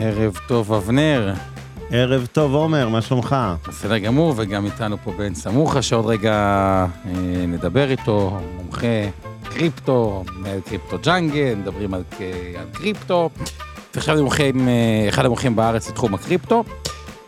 [0.00, 1.34] ערב טוב, אבנר.
[1.90, 3.36] ערב טוב, עומר, מה שלומך?
[3.68, 8.86] בסדר גמור, וגם איתנו פה בן סמוכה, שעוד רגע אה, נדבר איתו, מומחה
[9.44, 10.24] קריפטו,
[10.64, 12.02] קריפטו ג'אנגל, מדברים על,
[12.58, 13.30] על קריפטו.
[13.94, 16.64] ועכשיו אני מומחה עם אה, אחד המומחים בארץ לתחום הקריפטו.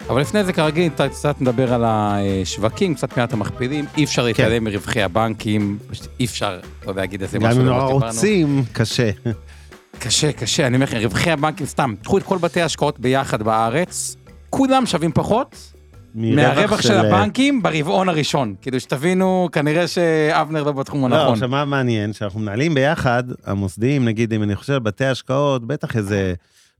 [0.08, 4.28] אבל לפני זה כרגיל, קצת נדבר על השווקים, קצת מעט המכפילים, אי אפשר כן.
[4.28, 5.78] להתעלם מרווחי הבנקים,
[6.20, 7.60] אי אפשר, לא להגיד איזה משהו.
[7.60, 9.10] גם אם לא רוצים, קשה.
[10.00, 14.16] קשה, קשה, אני אומר לכם, רווחי הבנקים סתם, קחו את כל בתי ההשקעות ביחד בארץ,
[14.50, 15.72] כולם שווים פחות
[16.14, 16.88] מהרווח של...
[16.88, 18.54] של הבנקים ברבעון הראשון.
[18.62, 21.26] כאילו שתבינו, כנראה שאבנר לא בתחום הנכון.
[21.26, 25.96] לא, עכשיו מה מעניין, שאנחנו מנהלים ביחד, המוסדיים, נגיד, אם אני חושב בתי השקעות, בטח
[25.96, 26.34] איזה...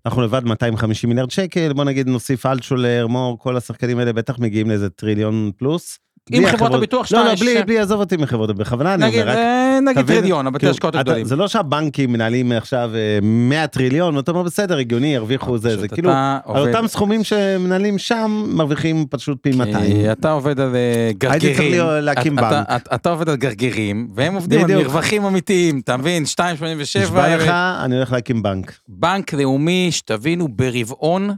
[0.06, 4.68] אנחנו לבד 250 מיליארד שקל, בוא נגיד נוסיף אלטשולר, מור, כל השחקנים האלה בטח מגיעים
[4.68, 5.98] לאיזה טריליון פלוס.
[6.32, 7.18] עם חברות הביטוח שלך.
[7.18, 9.38] לא, לא, בלי, בלי, עזוב אותי מחברות, בכוונה אני אומר, רק...
[9.82, 11.26] נגיד טריליון, הבתי השקעות הגדולים.
[11.26, 12.90] זה לא שהבנקים מנהלים עכשיו
[13.22, 16.10] 100 אה, טריליון, אתה אומר בסדר, הגיוני, ירוויחו זה, זה כאילו,
[16.44, 20.10] על אותם סכומים שמנהלים שם, מרוויחים פשוט פי 200.
[20.12, 21.60] אתה עובד על אה, גרגירים.
[21.60, 22.66] הייתי צריך להקים בנק.
[22.94, 26.24] אתה עובד על גרגירים, והם עובדים על מרווחים אמיתיים, אתה מבין?
[26.24, 26.98] 2.87.
[26.98, 27.48] נשבע לך,
[27.84, 28.78] אני הולך להקים בנק.
[28.88, 31.30] בנק לאומי, שתבינו, ברבעון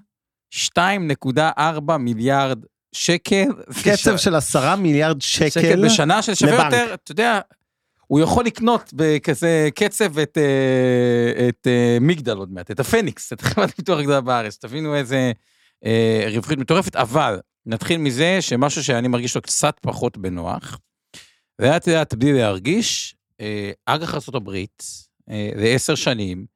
[0.55, 2.59] 2.4 מיליארד
[2.93, 3.49] שקל.
[3.85, 7.41] קצב של עשרה מיליארד שקל, שקל בשנה, ששווה יותר, אתה יודע,
[8.13, 13.41] הוא יכול לקנות בכזה קצב את, אה, את אה, מגדל עוד מעט, את הפניקס, את
[13.41, 15.33] חברת ביטוח הגדולה בארץ, תבינו איזה
[15.85, 20.79] אה, רווחיות מטורפת, אבל נתחיל מזה שמשהו שאני מרגיש לו קצת פחות בנוח,
[21.59, 23.15] ואת יודעת, בלי להרגיש,
[23.87, 24.51] אג"ח ארה"ב,
[25.57, 26.47] לעשר שנים,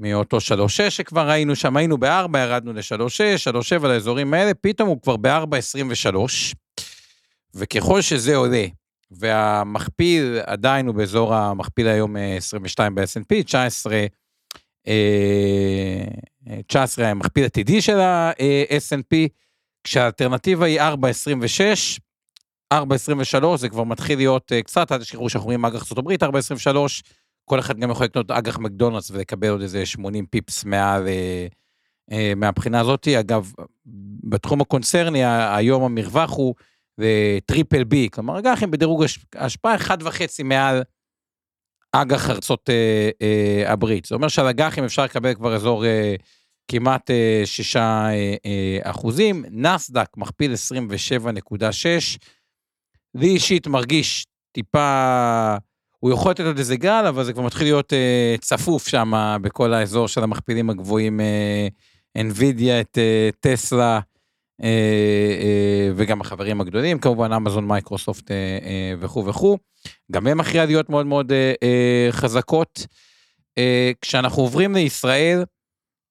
[0.00, 5.16] מאותו 3.6 שכבר ראינו שם, היינו ב-4, ירדנו ל-3.6, 3.7 לאזורים האלה, פתאום הוא כבר
[5.16, 6.16] ב-4.23,
[7.54, 8.64] וככל שזה עולה,
[9.10, 14.06] והמכפיל עדיין הוא באזור המכפיל היום 22 אה, ב-S&P, 19,
[16.66, 19.16] 19 המכפיל עתידי של ה-S&P,
[19.84, 22.76] כשהאלטרנטיבה היא 4.26, 4.23
[23.56, 26.76] זה כבר מתחיל להיות אה, קצת, אל תשכחו שאנחנו רואים אג"ח ארה"ב 4.23,
[27.44, 31.46] כל אחד גם יכול לקנות אג"ח מקדונלדס ולקבל עוד איזה 80 פיפס מעל, אה,
[32.12, 33.08] אה, מהבחינה הזאת.
[33.08, 33.52] אגב,
[34.24, 35.24] בתחום הקונצרני,
[35.56, 36.54] היום המרווח הוא
[37.46, 40.82] triple B, כלומר אג"חים בדירוג השקעה אחד וחצי מעל
[41.92, 44.04] אג"ח ארצות אה, אה, הברית.
[44.04, 46.14] זה אומר שעל אג"חים אפשר לקבל כבר אזור אה,
[46.68, 48.10] כמעט אה, 6 אה,
[48.46, 52.18] אה, אחוזים, נאסד"ק מכפיל 27.6.
[53.14, 55.56] לי אישית מרגיש טיפה...
[56.00, 59.12] הוא יכול לתת עוד איזה גל, אבל זה כבר מתחיל להיות אה, צפוף שם
[59.42, 61.68] בכל האזור של המכפילים הגבוהים, אה,
[62.18, 64.00] NVIDIA, את אה, טסלה,
[64.62, 64.68] אה,
[65.40, 69.58] אה, וגם החברים הגדולים, כמובן אמזון, מייקרוסופט אה, אה, וכו' וכו'.
[70.12, 72.86] גם הם אחרי עליות מאוד מאוד אה, אה, חזקות.
[73.58, 75.44] אה, כשאנחנו עוברים לישראל,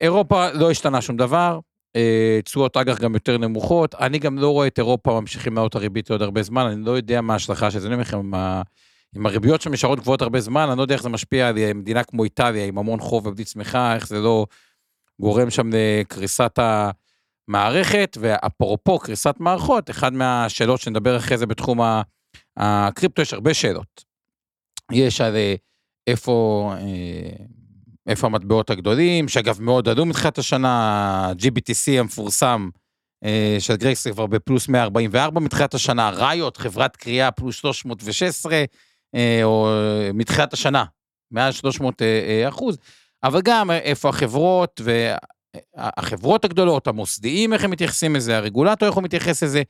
[0.02, 1.60] אירופה לא השתנה שום דבר,
[1.96, 6.12] אה, תשואות אג"ח גם יותר נמוכות, אני גם לא רואה את אירופה ממשיכים לעלות הריבית
[6.12, 8.32] עוד הרבה זמן, אני לא יודע מה ההשלכה של זה, אני אומר לכם,
[9.16, 12.24] עם הריביות שם גבוהות הרבה זמן, אני לא יודע איך זה משפיע על מדינה כמו
[12.24, 14.46] איטליה, עם המון חוב ובלי צמיחה, איך זה לא
[15.20, 16.60] גורם שם לקריסת
[17.48, 21.80] המערכת, ואפרופו קריסת מערכות, אחת מהשאלות שנדבר אחרי זה בתחום
[22.58, 24.04] הקריפטו, יש הרבה שאלות.
[24.92, 25.56] יש על אה,
[26.08, 27.46] איפה, אה,
[28.08, 32.70] איפה המטבעות הגדולים, שאגב מאוד עלו מתחילת השנה, GBTC המפורסם,
[33.24, 38.64] אה, של גרקס כבר בפלוס 144 מתחילת השנה, ראיות, חברת קריאה פלוס 316, אה,
[39.44, 39.70] או
[40.14, 40.86] מתחילת השנה,
[41.32, 42.78] מעל 300 אה, אחוז,
[43.24, 44.82] אבל גם איפה החברות
[45.76, 49.64] והחברות הגדולות, המוסדיים, איך הם מתייחסים לזה, הרגולטור, איך הוא מתייחס לזה,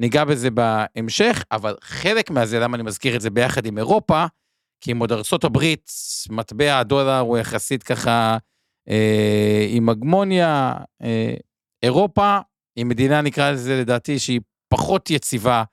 [0.00, 4.24] ניגע בזה בהמשך, אבל חלק מהזה, למה אני מזכיר את זה ביחד עם אירופה,
[4.80, 5.90] כי עם עוד ארצות הברית,
[6.30, 8.36] מטבע הדולר הוא יחסית ככה
[8.88, 11.34] אה, עם הגמוניה, אה,
[11.82, 12.38] אירופה
[12.76, 15.64] היא מדינה, נקרא לזה לדעתי, שהיא פחות יציבה,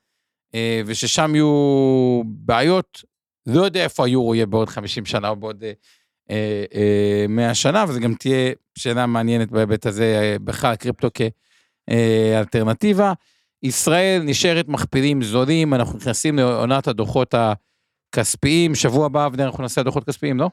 [0.55, 3.03] אה, וששם יהיו בעיות
[3.47, 5.71] לא יודע איפה היורו יהיה בעוד 50 שנה או בעוד אה,
[6.73, 11.07] אה, 100 אה, שנה, וזה גם תהיה שאלה מעניינת בהיבט הזה, אה, בכלל קריפטו
[11.89, 13.13] כאלטרנטיבה.
[13.63, 17.35] ישראל נשארת מכפילים זולים, אנחנו נכנסים לעונת הדוחות
[18.15, 20.49] כספיים, שבוע הבא, אבנר, אנחנו נעשה דוחות כספיים, לא?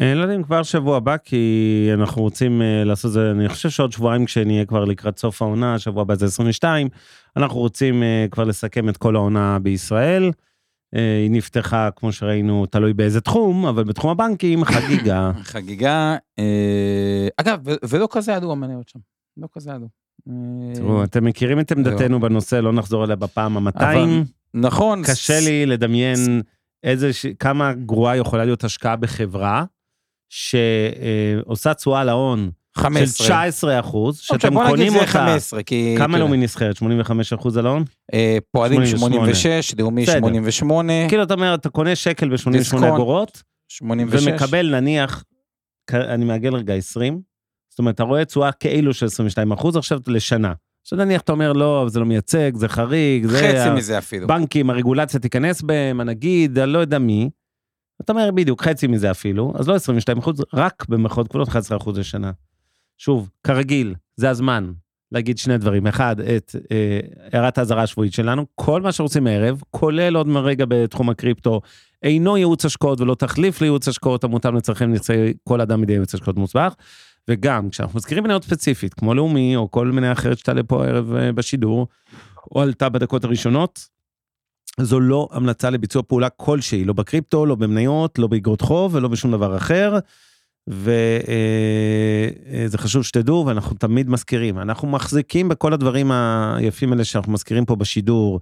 [0.00, 3.92] אה, לא יודע אם כבר שבוע הבא, כי אנחנו רוצים לעשות זה, אני חושב שעוד
[3.92, 6.88] שבועיים כשנהיה כבר לקראת סוף העונה, שבוע הבא זה 22,
[7.36, 10.30] אנחנו רוצים כבר לסכם את כל העונה בישראל.
[10.94, 15.30] אה, היא נפתחה, כמו שראינו, תלוי באיזה תחום, אבל בתחום הבנקים, חגיגה.
[15.52, 18.98] חגיגה, אה, אגב, ולא כזה עלו המניות שם,
[19.36, 19.86] לא כזה עלו.
[20.28, 20.32] אה,
[20.74, 23.78] תראו, אתם מכירים את עמדתנו בנושא, לא נחזור אליה בפעם ה-200.
[23.84, 24.22] אבל-
[24.54, 25.02] נכון.
[25.04, 26.42] קשה לי לדמיין
[26.84, 29.64] איזה, כמה גרועה יכולה להיות השקעה בחברה,
[30.28, 33.26] שעושה תשואה להון של 15.
[33.26, 35.10] 19 אחוז, אוקיי, שאתם בוא נגיד קונים זה אותה.
[35.10, 35.94] 15, כי...
[35.98, 36.76] כמה לאומי נסחרת?
[36.76, 37.84] 85 אחוז על ההון?
[38.14, 39.34] אה, פועלים 88.
[39.34, 40.18] 86, לאומי בסדר.
[40.18, 42.84] 88, כאילו אתה אומר, אתה קונה שקל ב-88 דיסקונט.
[42.84, 44.26] אגורות, 86.
[44.26, 45.24] ומקבל נניח,
[45.94, 47.20] אני מעגל רגע 20,
[47.70, 50.52] זאת אומרת, אתה רואה תשואה כאילו של 22 אחוז עכשיו לשנה.
[50.82, 53.38] עכשיו נניח אתה אומר, לא, זה לא מייצג, זה חריג, זה...
[53.38, 54.26] חצי מזה אפילו.
[54.26, 57.30] בנקים, הרגולציה תיכנס בהם, הנגיד, אני לא יודע מי.
[58.00, 61.98] אתה אומר בדיוק, חצי מזה אפילו, אז לא 22 אחוז, רק במרכאות כפולות 11 אחוז
[61.98, 62.30] לשנה.
[62.98, 64.72] שוב, כרגיל, זה הזמן
[65.12, 65.86] להגיד שני דברים.
[65.86, 67.00] אחד, את אה,
[67.32, 71.60] הערת האזהרה השבועית שלנו, כל מה שרוצים הערב, כולל עוד מרגע בתחום הקריפטו,
[72.02, 76.36] אינו ייעוץ השקעות ולא תחליף לייעוץ השקעות המותאם לצרכים נכסי כל אדם מדי ייעוץ השקעות
[76.36, 76.72] מוסמך.
[77.28, 81.32] וגם, כשאנחנו מזכירים מניות ספציפית, כמו לאומי, או כל מניה אחרת שתעלה פה הערב אה,
[81.32, 81.86] בשידור,
[82.54, 83.88] או עלתה בדקות הראשונות,
[84.80, 89.32] זו לא המלצה לביצוע פעולה כלשהי, לא בקריפטו, לא במניות, לא באגרות חוב ולא בשום
[89.32, 89.98] דבר אחר.
[90.68, 90.88] וזה
[92.78, 98.40] חשוב שתדעו, ואנחנו תמיד מזכירים, אנחנו מחזיקים בכל הדברים היפים האלה שאנחנו מזכירים פה בשידור,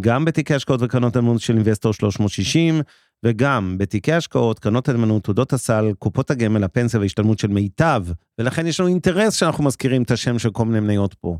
[0.00, 2.80] גם בתיקי השקעות וקרנות הנאמנות של אינבסטור 360,
[3.24, 8.04] וגם בתיקי השקעות, קרנות הנאמנות, תעודות הסל, קופות הגמל, הפנסיה וההשתלמות של מיטב,
[8.38, 11.38] ולכן יש לנו אינטרס שאנחנו מזכירים את השם של כל מיני מניות פה.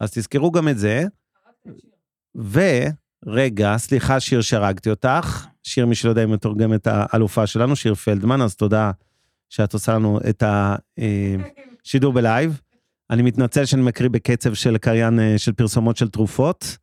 [0.00, 1.04] אז תזכרו גם את זה.
[2.34, 7.94] ורגע, סליחה שיר שהרגתי אותך, שיר מי שלא יודע אם מתורגם את האלופה שלנו, שיר
[7.94, 8.90] פלדמן, אז תודה
[9.50, 12.60] שאת עושה לנו את השידור בלייב.
[13.10, 16.76] אני מתנצל שאני מקריא בקצב של קריין אה, של פרסומות של תרופות,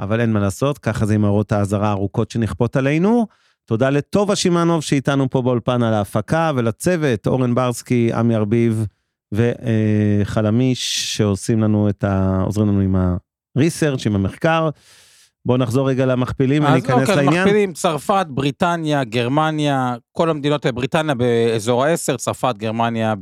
[0.00, 3.26] אבל אין מה לעשות, ככה זה עם הערות האזהרה הארוכות שנכפות עלינו.
[3.66, 8.86] תודה לטובה שמאנוב שאיתנו פה באולפן על ההפקה, ולצוות, אורן ברסקי, עמי ארביב
[9.32, 12.40] וחלמיש, שעושים לנו את ה...
[12.44, 14.70] עוזרים לנו עם ה-research, עם המחקר.
[15.46, 17.44] בואו נחזור רגע למכפילים וניכנס אז אוקיי, לעניין.
[17.44, 23.14] מכפילים, צרפת, בריטניה, גרמניה, כל המדינות, בריטניה באזור ה-10, צרפת, גרמניה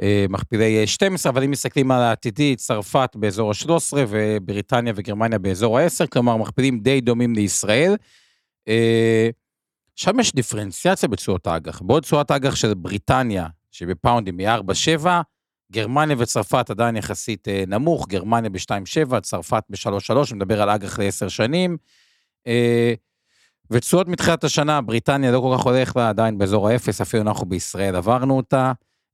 [0.00, 6.36] במכפילי 12, אבל אם מסתכלים על העתידי, צרפת באזור ה-13 ובריטניה וגרמניה באזור ה-10, כלומר
[6.36, 7.96] מכפילים די דומים לישראל.
[8.68, 9.28] אה,
[9.96, 11.80] שם יש דיפרנציאציה בתשואות האג"ח.
[11.80, 15.06] בעוד תשואת האג"ח של בריטניה, שבפאונדים היא 4.7,
[15.74, 21.76] גרמניה וצרפת עדיין יחסית אה, נמוך, גרמניה ב-2.7, צרפת ב-3.3, מדבר על אג"ח לעשר שנים.
[22.46, 22.94] אה,
[23.70, 27.96] ותשואות מתחילת השנה, בריטניה לא כל כך הולך לה, עדיין באזור האפס, אפילו אנחנו בישראל
[27.96, 28.72] עברנו אותה.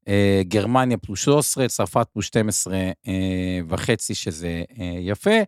[0.08, 4.62] אה, גרמניה פלוס 13, צרפת פלוס 12 אה, וחצי, שזה
[5.00, 5.40] יפה.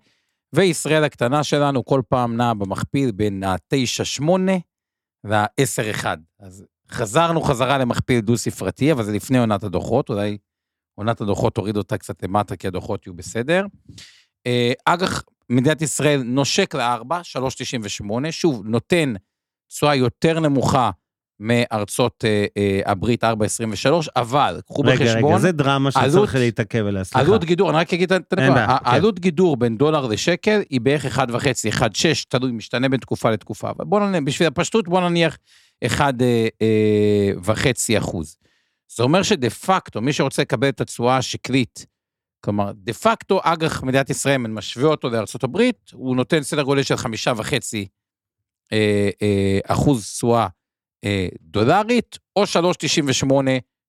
[0.52, 4.24] וישראל הקטנה שלנו כל פעם נעה במכפיל בין ה-9-8
[5.24, 6.04] וה-10-1.
[6.40, 10.38] אז חזרנו חזרה למכפיל דו-ספרתי, אבל זה לפני עונת הדוחות, אולי
[10.94, 13.66] עונת הדוחות תוריד אותה קצת למטה, כי הדוחות יהיו בסדר.
[14.46, 19.14] אה, אג"ח, מדינת ישראל נושק ל-4, 3.98, שוב, נותן
[19.68, 20.90] תשואה יותר נמוכה
[21.40, 23.28] מארצות אה, אה, הברית 4.23,
[24.17, 27.20] אבל קחו רגע, בחשבון, רגע, זה דרמה עלות- שצריך להתעכב עליה, סליחה.
[27.26, 28.72] עלות גידור, אני רק אגיד את הנקודה, כן.
[28.84, 31.24] העלות גידור בין דולר לשקל היא בערך 1.5,
[31.70, 35.38] 1.6, תלוי, משתנה בין תקופה לתקופה, אבל בוא נניח, בשביל הפשטות בוא נניח
[35.84, 35.98] 1.5
[37.98, 38.36] אחוז.
[38.96, 41.87] זה אומר שדה פקטו, מי שרוצה לקבל את התשואה השקלית,
[42.44, 45.08] כלומר, דה פקטו אג"ח מדינת ישראל, אם אני משווה אותו
[45.43, 47.06] הברית, הוא נותן סדר גודל של 5.5
[48.72, 50.46] אה, אה, אחוז תשואה
[51.05, 53.32] אה, דולרית, או 3.98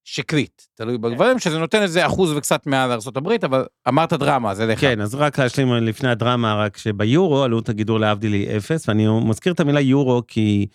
[0.03, 4.81] שקלית, תלוי בגברים, שזה נותן איזה אחוז וקצת מעל ארה"ב, אבל אמרת דרמה, אז אליך.
[4.81, 9.53] כן, אז רק להשלים לפני הדרמה, רק שביורו עלות הגידור להבדיל היא אפס, ואני מזכיר
[9.53, 10.67] את המילה יורו כי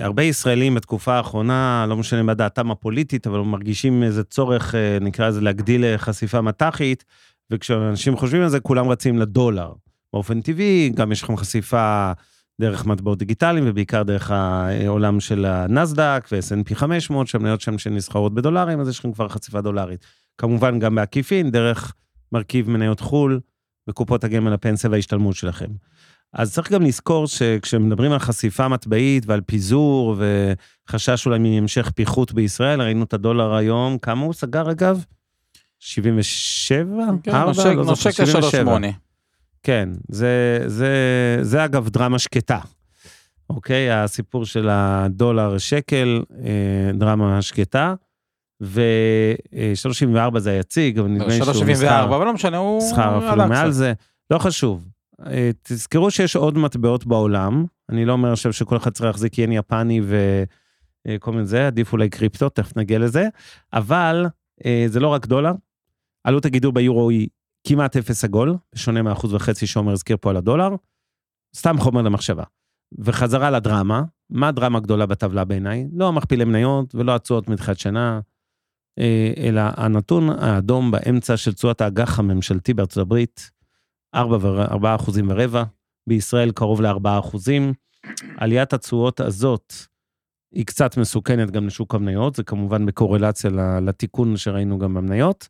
[0.00, 5.28] הרבה ישראלים בתקופה האחרונה, לא משנה מה דעתם הפוליטית, אבל מרגישים איזה צורך, אה, נקרא
[5.28, 7.04] לזה, להגדיל אה, חשיפה מט"חית,
[7.50, 9.72] וכשאנשים חושבים על זה, כולם רצים לדולר.
[10.12, 12.12] באופן טבעי, גם יש לכם חשיפה
[12.60, 18.88] דרך מטבעות דיגיטליים, ובעיקר דרך העולם של הנסדק ו-S&P 500, שהמניות שם שנסחרות בדולרים, אז
[18.88, 20.04] יש לכם כבר חשיפה דולרית.
[20.38, 21.94] כמובן, גם בעקיפין, דרך
[22.32, 23.40] מרכיב מניות חו"ל
[23.86, 25.68] בקופות הגמל, הפנסיה וההשתלמות שלכם.
[26.34, 30.16] אז צריך גם לזכור שכשמדברים על חשיפה מטבעית ועל פיזור
[30.88, 35.04] וחשש אולי מהמשך פיחות בישראל, ראינו את הדולר היום, כמה הוא סגר אגב?
[35.78, 36.86] 77?
[37.22, 37.52] כן, ארבע?
[37.52, 38.78] נושק- לא נושק 77.
[38.78, 38.86] ל-3.8.
[39.62, 40.88] כן, זה, זה,
[41.42, 42.58] זה אגב דרמה שקטה,
[43.50, 43.90] אוקיי?
[43.92, 46.50] הסיפור של הדולר שקל, אה,
[46.94, 47.94] דרמה שקטה,
[48.60, 53.46] ו-34 זה היציג, אבל נדמה לי שהוא 3.74, נסחר, אבל לא משנה, הוא נסחר אפילו
[53.48, 53.70] מעל.
[53.70, 53.92] זה,
[54.30, 54.88] לא חשוב.
[55.26, 59.52] אה, תזכרו שיש עוד מטבעות בעולם, אני לא אומר עכשיו שכל אחד צריך להחזיק ין
[59.52, 63.28] יפני וכל מיני זה, עדיף אולי קריפטו, תכף נגיע לזה,
[63.72, 64.26] אבל
[64.64, 65.52] אה, זה לא רק דולר,
[66.24, 67.28] עלות הגידול ביורו היא
[67.66, 70.68] כמעט אפס עגול, בשונה מהאחוז וחצי שעומר הזכיר פה על הדולר,
[71.56, 72.44] סתם חומר למחשבה.
[72.98, 75.88] וחזרה לדרמה, מה הדרמה הגדולה בטבלה בעיניי?
[75.92, 78.20] לא המכפילי מניות ולא התשואות מתחילת שנה,
[78.98, 83.50] אה, אלא הנתון האדום באמצע של תשואת האג"ח הממשלתי בארצות הברית,
[84.14, 85.62] 4, ו- 4 אחוזים ורבע,
[86.06, 87.72] בישראל קרוב ל-4 אחוזים.
[88.36, 89.72] עליית התשואות הזאת
[90.54, 93.50] היא קצת מסוכנת גם לשוק המניות, זה כמובן בקורלציה
[93.82, 95.48] לתיקון שראינו גם במניות,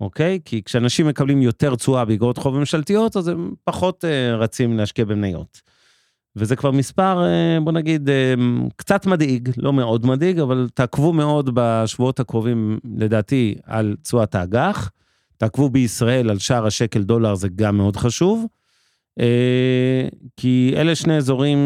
[0.00, 0.38] אוקיי?
[0.44, 5.60] כי כשאנשים מקבלים יותר תשואה באגרות חוב ממשלתיות, אז הם פחות אה, רצים להשקיע במניות.
[6.36, 8.34] וזה כבר מספר, אה, בוא נגיד, אה,
[8.76, 14.90] קצת מדאיג, לא מאוד מדאיג, אבל תעקבו מאוד בשבועות הקרובים, לדעתי, על תשואת האג"ח.
[15.36, 18.46] תעקבו בישראל על שער השקל דולר, זה גם מאוד חשוב.
[19.20, 21.58] אה, כי אלה שני אזורים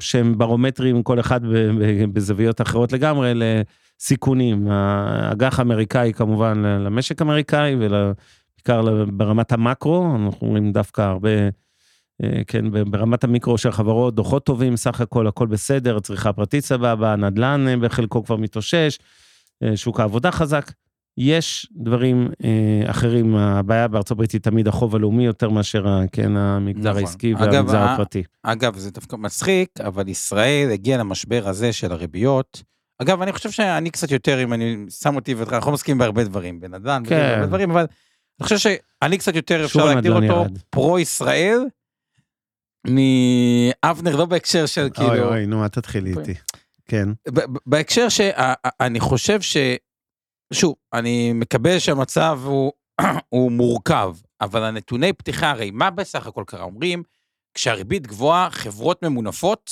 [0.00, 1.40] שהם ברומטרים, כל אחד
[2.12, 4.68] בזוויות אחרות לגמרי, לסיכונים.
[4.70, 11.30] האג"ח האמריקאי כמובן למשק האמריקאי, ובעיקר ברמת המקרו, אנחנו רואים דווקא הרבה,
[12.22, 17.12] אה, כן, ברמת המיקרו של החברות, דוחות טובים, סך הכל הכל בסדר, צריכה פרטית סבבה,
[17.12, 18.98] הנדל"ן אה, בחלקו כבר מתאושש,
[19.74, 20.72] שוק העבודה חזק.
[21.18, 26.90] יש דברים אה, אחרים, הבעיה בארצות הברית היא תמיד החוב הלאומי יותר מאשר, כן, המגזר
[26.90, 27.02] נכון.
[27.02, 28.22] העסקי אגב, והמגזר ה- הפרטי.
[28.42, 32.62] אגב, זה דווקא מצחיק, אבל ישראל הגיעה למשבר הזה של הריביות.
[32.98, 36.60] אגב, אני חושב שאני קצת יותר, אם אני שם אותי ואותך, אנחנו מסכימים בהרבה דברים,
[36.60, 37.18] בנדל"ן, כן.
[37.18, 40.58] בהרבה דברים, אבל אני חושב שאני קצת יותר, אפשר להגדיר הנדל"ן אותו ירד.
[40.70, 41.58] פרו-ישראל,
[42.86, 45.28] מאבנר, לא בהקשר של אוי כאילו...
[45.28, 46.34] אוי, נו, אל תתחילי איתי.
[46.88, 47.08] כן.
[47.28, 49.56] ב- ב- בהקשר שאני חושב ש...
[50.52, 52.72] שוב, אני מקבל שהמצב הוא,
[53.34, 56.62] הוא מורכב, אבל הנתוני פתיחה, הרי מה בסך הכל קרה?
[56.62, 57.02] אומרים,
[57.54, 59.70] כשהריבית גבוהה, חברות ממונפות,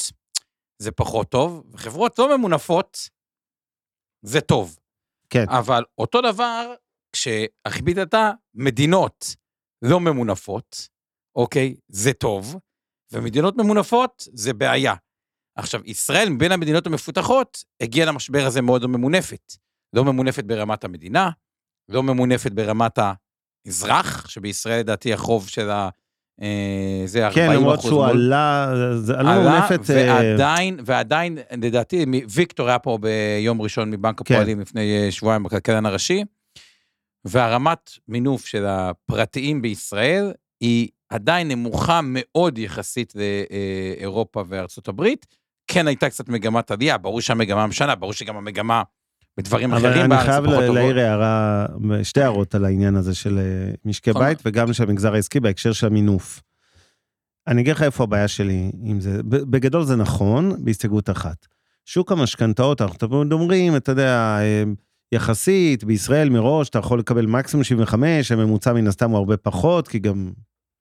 [0.78, 3.08] זה פחות טוב, וחברות לא ממונפות,
[4.22, 4.78] זה טוב.
[5.30, 5.44] כן.
[5.48, 6.74] אבל אותו דבר,
[7.12, 9.36] כשהריבית עלתה, מדינות
[9.82, 10.88] לא ממונפות,
[11.36, 12.56] אוקיי, זה טוב,
[13.12, 14.94] ומדינות ממונפות, זה בעיה.
[15.58, 19.52] עכשיו, ישראל, מבין המדינות המפותחות, הגיעה למשבר הזה מאוד לא ממונפת.
[19.92, 21.30] לא ממונפת ברמת המדינה,
[21.88, 22.98] לא ממונפת ברמת
[23.66, 25.88] האזרח, שבישראל לדעתי החוב של ה...
[26.42, 29.90] אה, זה 40 כן, למרות שהוא מול- עלה, זה עלה עלה, מונפת...
[29.90, 34.34] אה, ועדיין, ועדיין, לדעתי, ויקטור היה פה ביום ראשון מבנק כן.
[34.34, 36.24] הפועלים לפני אה, שבועיים בכלכלן הראשי,
[37.24, 45.26] והרמת מינוף של הפרטיים בישראל היא עדיין נמוכה מאוד יחסית לאירופה וארצות הברית.
[45.66, 48.82] כן הייתה קצת מגמת עלייה, ברור שהמגמה משנה, ברור שגם המגמה
[49.36, 50.74] בדברים אבל אחרים אני בארץ חייב פחות טובות.
[50.74, 51.66] להעיר הערה,
[52.02, 54.22] שתי הערות על העניין הזה של אה, משקי נכון.
[54.22, 56.42] בית וגם של המגזר העסקי בהקשר של המינוף.
[57.46, 59.22] אני אגיד לך איפה הבעיה שלי עם זה.
[59.24, 61.46] בגדול זה נכון, בהסתייגות אחת.
[61.84, 64.62] שוק המשכנתאות, אנחנו תמיד אומרים, אתה יודע, אה,
[65.12, 69.98] יחסית, בישראל מראש אתה יכול לקבל מקסימום 75, הממוצע מן הסתם הוא הרבה פחות, כי
[69.98, 70.30] גם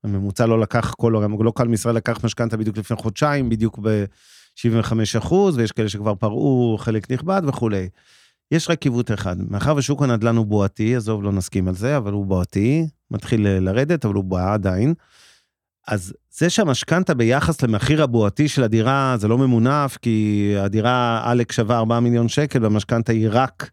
[0.03, 5.57] הממוצע לא לקח, כל, לא קל מישראל לקח משכנתה בדיוק לפני חודשיים, בדיוק ב-75 אחוז,
[5.57, 7.89] ויש כאלה שכבר פרעו חלק נכבד וכולי.
[8.51, 12.11] יש רק עיוות אחד, מאחר ושוק הנדל"ן הוא בועתי, עזוב, לא נסכים על זה, אבל
[12.11, 14.93] הוא בועתי, מתחיל אה, לרדת, אבל הוא בועה עדיין.
[15.87, 21.77] אז זה שהמשכנתה ביחס למחיר הבועתי של הדירה זה לא ממונף, כי הדירה עלק שווה
[21.77, 23.69] 4 מיליון שקל והמשכנתה היא רק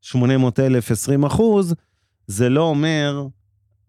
[0.00, 1.74] 800 אלף 20 אחוז,
[2.26, 3.26] זה לא אומר,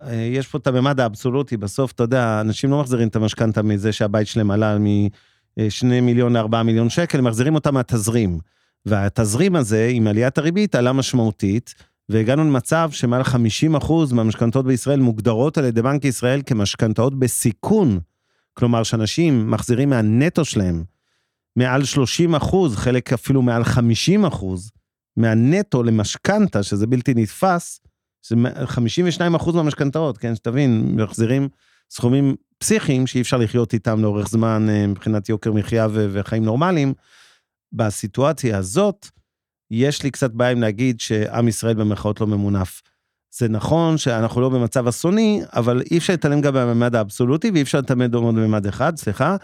[0.01, 3.91] אה, יש פה את הממד האבסולוטי, בסוף, אתה יודע, אנשים לא מחזירים את המשכנתה מזה
[3.91, 8.39] שהבית שלהם עלה מ-2 מיליון ל-4 מיליון שקל, הם מחזירים אותה מהתזרים.
[8.85, 11.75] והתזרים הזה, עם עליית הריבית, עלה משמעותית,
[12.09, 17.99] והגענו למצב שמעל 50% מהמשכנתאות בישראל מוגדרות על ידי בנק ישראל כמשכנתאות בסיכון.
[18.53, 20.83] כלומר, שאנשים מחזירים מהנטו שלהם
[21.55, 24.71] מעל 30 אחוז, חלק אפילו מעל 50 אחוז,
[25.17, 27.79] מהנטו למשכנתה, שזה בלתי נתפס,
[28.27, 28.35] זה
[28.65, 31.49] 52 אחוז מהמשכנתאות, כן, שתבין, מחזירים
[31.89, 36.93] סכומים פסיכיים שאי אפשר לחיות איתם לאורך זמן אה, מבחינת יוקר מחיה וחיים נורמליים.
[37.73, 39.07] בסיטואציה הזאת,
[39.71, 42.81] יש לי קצת בעיה עם להגיד שעם ישראל במרכאות לא ממונף.
[43.33, 47.77] זה נכון שאנחנו לא במצב אסוני, אבל אי אפשר להתעלם גם בממד האבסולוטי, ואי אפשר
[47.77, 49.35] להתעלם עוד בממד אחד, סליחה,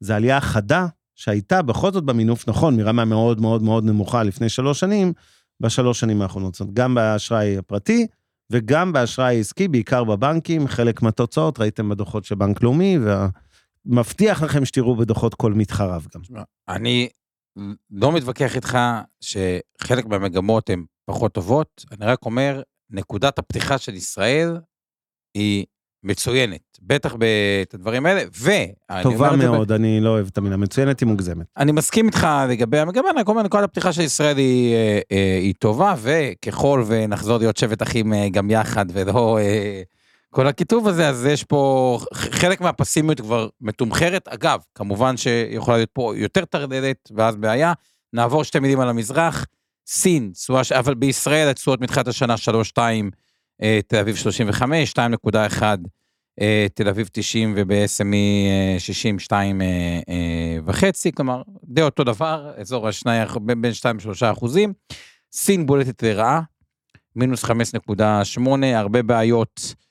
[0.00, 4.80] זה עלייה חדה שהייתה בכל זאת במינוף, נכון, מרמה מאוד מאוד מאוד נמוכה לפני שלוש
[4.80, 5.12] שנים,
[5.60, 6.54] בשלוש שנים האחרונות.
[6.54, 8.06] זאת אומרת, גם באשראי הפרטי
[8.52, 12.98] וגם באשראי העסקי, בעיקר בבנקים, חלק מהתוצאות ראיתם בדוחות של בנק לאומי,
[13.86, 16.42] מבטיח לכם שתראו בדוחות כל מתחריו גם.
[16.68, 17.08] אני
[17.90, 18.78] לא מתווכח איתך
[19.20, 24.56] שחלק מהמגמות הן פחות טובות, אני רק אומר, נקודת הפתיחה של ישראל
[25.34, 25.66] היא
[26.02, 27.14] מצוינת, בטח
[27.62, 28.50] את הדברים האלה, ו...
[29.02, 29.72] טובה מאוד, ב...
[29.72, 31.46] אני לא אוהב את המילה מצוינת, היא מוגזמת.
[31.56, 35.54] אני מסכים איתך לגבי המגמה, אני אומר, נקודת הפתיחה של ישראל היא, אה, אה, היא
[35.58, 39.38] טובה, וככל ונחזור להיות שבט אחים אה, גם יחד, ולא
[40.36, 44.28] כל הכיתוב הזה, אז יש פה, חלק מהפסימיות כבר מתומחרת.
[44.28, 47.72] אגב, כמובן שיכולה להיות פה יותר טרדדת, ואז בעיה.
[48.12, 49.46] נעבור שתי מילים על המזרח.
[49.86, 52.78] סין, תשואה, אבל בישראל התשואות מתחילת השנה 3.2,
[53.62, 55.62] אה, תל אביב 35, 2.1,
[56.40, 59.62] אה, תל אביב 90 וב-SME 62
[60.64, 64.72] וחצי, כלומר, די אותו דבר, אזור השני, בין 2 ל-3 אחוזים.
[65.32, 66.40] סין בולטת לרעה,
[67.16, 69.85] מינוס 5.8, הרבה בעיות.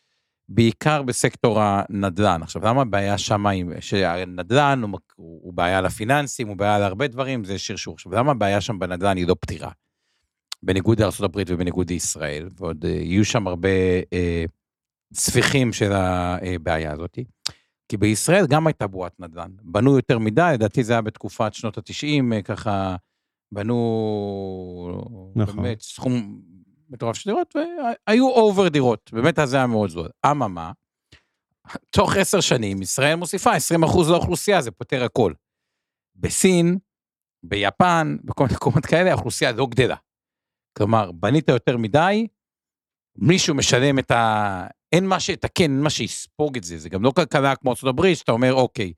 [0.50, 2.44] בעיקר בסקטור הנדל"ן.
[2.44, 7.58] עכשיו, למה הבעיה שם היא שהנדל"ן הוא, הוא בעיה לפיננסים, הוא בעיה להרבה דברים, זה
[7.58, 7.94] שרשור.
[7.94, 9.72] עכשיו, למה הבעיה שם בנדל"ן היא לא פתירה?
[10.64, 13.70] בניגוד לארה"ב ובניגוד לישראל, ועוד אה, יהיו שם הרבה
[14.14, 14.46] אה,
[15.14, 17.20] ספיחים של הבעיה הזאת.
[17.90, 19.52] כי בישראל גם הייתה בועת נדל"ן.
[19.64, 22.96] בנו יותר מדי, לדעתי זה היה בתקופת שנות ה-90, אה, ככה
[23.52, 23.72] בנו
[25.36, 25.56] נכון.
[25.56, 26.42] באמת סכום
[26.90, 30.10] מטורף של דירות, והיו אובר דירות, באמת אז זה היה מאוד זול.
[30.26, 30.72] אממה,
[31.92, 33.56] תוך עשר שנים ישראל מוסיפה 20%
[34.10, 35.34] לאוכלוסייה, זה פותר הכל.
[36.16, 36.78] בסין,
[37.44, 39.96] ביפן, בכל מיני מקומות כאלה, האוכלוסייה לא גדלה.
[40.78, 42.28] כלומר, בנית יותר מדי,
[43.18, 44.68] מישהו משלם את ה...
[44.92, 48.32] אין מה שיתקן, אין מה שיספוג את זה, זה גם לא כלכלה כמו ארה"ב, שאתה
[48.32, 48.94] אומר, אוקיי,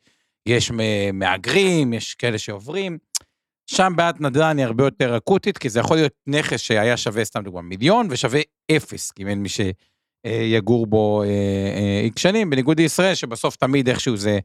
[0.45, 0.71] יש
[1.13, 2.97] מהגרים, יש כאלה שעוברים,
[3.67, 7.43] שם בעיית נדל"ן היא הרבה יותר אקוטית, כי זה יכול להיות נכס שהיה שווה, סתם
[7.43, 11.23] דוגמא, מיליון, ושווה אפס, כי אין מי שיגור בו
[12.03, 14.39] איקס אה, שנים, בניגוד לישראל, שבסוף תמיד איכשהו זה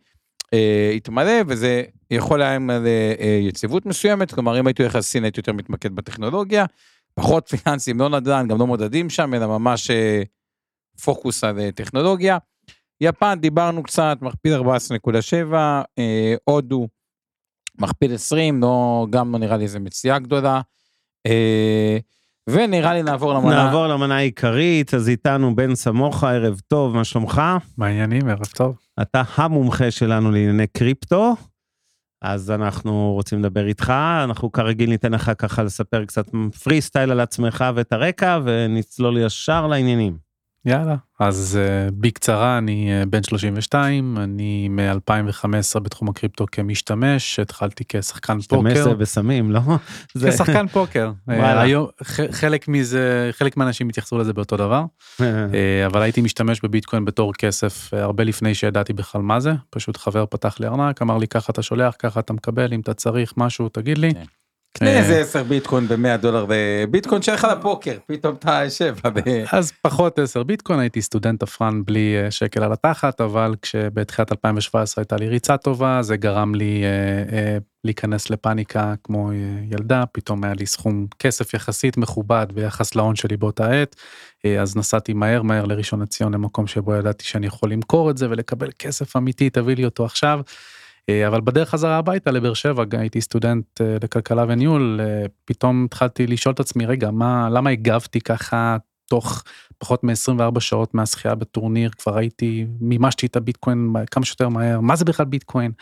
[0.54, 5.52] אה, יתמלא, וזה יכול עם אה, יציבות מסוימת, כלומר, אם הייתי הולך לסין, הייתי יותר
[5.52, 6.64] מתמקד בטכנולוגיה,
[7.14, 9.90] פחות פיננסים, לא נדל"ן, גם לא מודדים שם, אלא ממש
[11.04, 12.38] פוקוס על טכנולוגיה.
[13.00, 15.54] יפן, דיברנו קצת, מכפיל 14.7,
[16.44, 16.88] הודו,
[17.80, 20.60] מכפיל 20, לא, גם לא נראה לי איזה מציאה גדולה.
[21.26, 21.98] אה,
[22.46, 23.64] ונראה לי נעבור למנה...
[23.64, 27.42] נעבור למנה העיקרית, אז איתנו בן סמוכה, ערב טוב, מה שלומך?
[27.78, 28.28] מה העניינים?
[28.28, 28.76] ערב טוב.
[29.02, 31.34] אתה המומחה שלנו לענייני קריפטו,
[32.22, 33.92] אז אנחנו רוצים לדבר איתך,
[34.24, 36.26] אנחנו כרגיל ניתן לך ככה לספר קצת
[36.62, 40.31] פרי סטייל על עצמך ואת הרקע, ונצלול ישר לעניינים.
[40.64, 48.40] יאללה, אז uh, בקצרה, אני uh, בן 32, אני מ-2015 בתחום הקריפטו כמשתמש, התחלתי כשחקן
[48.40, 48.62] פוקר.
[48.62, 49.60] משתמש זה בסמים, לא?
[50.30, 51.12] כשחקן פוקר.
[51.28, 51.86] uh, היום,
[52.30, 54.84] חלק מזה, חלק מהאנשים התייחסו לזה באותו דבר,
[55.18, 55.22] uh,
[55.86, 60.26] אבל הייתי משתמש בביטקוין בתור כסף uh, הרבה לפני שידעתי בכלל מה זה, פשוט חבר
[60.26, 63.68] פתח לי ארנק, אמר לי ככה אתה שולח, ככה אתה מקבל, אם אתה צריך משהו
[63.68, 64.14] תגיד לי.
[64.14, 64.24] כן.
[64.72, 68.94] קנה איזה 10 ביטקוין ב-100 דולר וביטקוין שלך לפוקר פתאום אתה יושב.
[69.52, 75.02] אז פחות 10 ביטקוין הייתי סטודנט אפרן בלי אה, שקל על התחת אבל כשבתחילת 2017
[75.02, 79.30] הייתה לי ריצה טובה זה גרם לי אה, אה, להיכנס לפאניקה כמו
[79.70, 83.96] ילדה פתאום היה לי סכום כסף יחסית מכובד ביחס להון שלי באותה עת
[84.60, 88.70] אז נסעתי מהר מהר לראשון לציון למקום שבו ידעתי שאני יכול למכור את זה ולקבל
[88.78, 90.40] כסף אמיתי תביא לי אותו עכשיו.
[91.08, 96.26] אה, אבל בדרך חזרה הביתה לבאר שבע הייתי סטודנט אה, לכלכלה וניהול אה, פתאום התחלתי
[96.26, 98.76] לשאול את עצמי רגע מה למה הגבתי ככה
[99.08, 99.42] תוך
[99.78, 105.04] פחות מ-24 שעות מהזכייה בטורניר כבר הייתי מימשתי את הביטקוין כמה שיותר מהר מה זה
[105.04, 105.72] בכלל ביטקוין.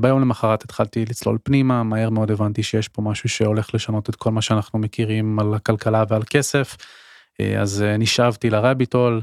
[0.00, 4.30] ביום למחרת התחלתי לצלול פנימה מהר מאוד הבנתי שיש פה משהו שהולך לשנות את כל
[4.30, 6.76] מה שאנחנו מכירים על הכלכלה ועל כסף
[7.58, 9.20] אז נשאבתי לרביטול.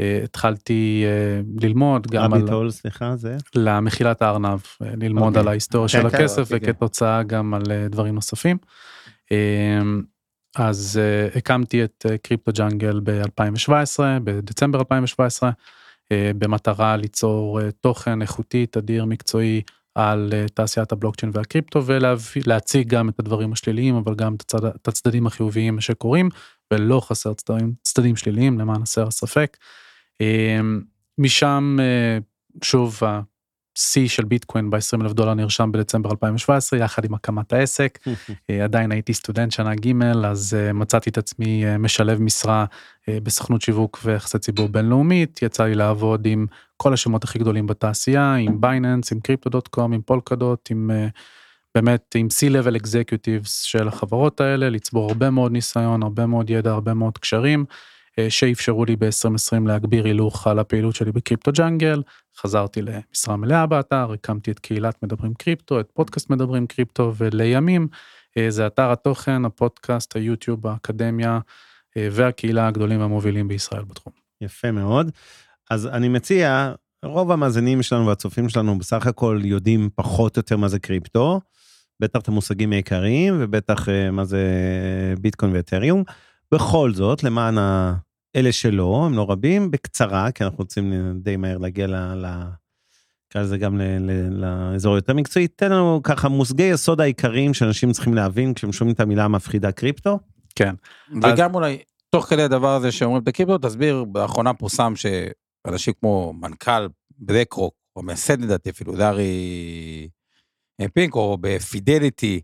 [0.00, 2.40] אה, התחלתי אה, ללמוד גם על...
[2.40, 3.36] הביטול, סליחה, זה?
[3.54, 5.26] למחילת הארנב, אה, ללמוד.
[5.26, 5.40] אוקיי.
[5.40, 6.56] על ההיסטוריה של הכסף okay.
[6.56, 8.56] וכתוצאה גם על דברים נוספים.
[10.56, 11.00] אז
[11.34, 15.50] הקמתי את קריפטו ג'אנגל ב-2017, בדצמבר 2017,
[16.12, 19.62] במטרה ליצור תוכן איכותי, תדיר, מקצועי,
[19.94, 25.26] על תעשיית הבלוקצ'יין והקריפטו ולהציג גם את הדברים השליליים אבל גם את, הצד, את הצדדים
[25.26, 26.28] החיוביים שקורים
[26.72, 29.56] ולא חסר צדדים, צדדים שליליים למען הסר הספק.
[30.20, 30.80] אמ,
[31.18, 32.18] משם אה,
[32.62, 37.98] שוב השיא של ביטקוין ב-20 אלף דולר נרשם בדצמבר 2017 יחד עם הקמת העסק
[38.50, 42.64] אה, עדיין הייתי סטודנט שנה ג' אז אה, מצאתי את עצמי משלב משרה
[43.08, 48.60] בסוכנות שיווק ויחסי ציבור בינלאומית יצא לי לעבוד עם כל השמות הכי גדולים בתעשייה עם
[48.60, 50.90] Binance עם Crypto.com עם Polkadot עם
[51.74, 56.94] באמת עם C-Level Executives של החברות האלה לצבור הרבה מאוד ניסיון הרבה מאוד ידע הרבה
[56.94, 57.64] מאוד קשרים.
[58.18, 62.02] אה, שאפשרו לי ב-2020 להגביר הילוך על הפעילות שלי בקריפטו ג'אנגל,
[62.36, 67.88] חזרתי למשרה מלאה באתר, הקמתי את קהילת מדברים קריפטו, את פודקאסט מדברים קריפטו, ולימים
[68.38, 71.38] אה, זה אתר התוכן, הפודקאסט, היוטיוב, האקדמיה
[71.98, 74.12] והקהילה הגדולים והמובילים בישראל בתחום.
[74.40, 75.10] יפה מאוד.
[75.70, 76.72] אז אני מציע,
[77.04, 81.40] רוב המאזינים שלנו והצופים שלנו בסך הכל יודעים פחות או יותר מה זה קריפטו,
[82.00, 84.44] בטח את המושגים העיקריים ובטח מה זה
[85.20, 86.02] ביטקוין ואתריום.
[86.52, 87.58] בכל זאת, למען
[88.36, 92.24] אלה שלא, הם לא רבים, בקצרה, כי אנחנו רוצים די מהר להגיע ל...
[93.30, 93.80] נקרא לזה גם
[94.30, 99.00] לאזור יותר מקצועי, תן לנו ככה מושגי יסוד העיקריים שאנשים צריכים להבין כשהם שומעים את
[99.00, 100.18] המילה המפחידה קריפטו.
[100.54, 100.74] כן.
[101.22, 101.54] וגם.
[101.54, 101.78] אולי,
[102.10, 108.02] תוך כדי הדבר הזה שאומרים את הקריפטו, תסביר, באחרונה פורסם שאנשים כמו מנכ"ל בלקרוק, או
[108.02, 110.08] מייסד לדעתי אפילו, לארי
[110.94, 112.40] פינק, או ב Fidelity,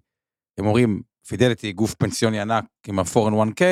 [0.59, 3.63] הם אומרים, Fidelity גוף פנסיוני ענק עם ה-401K,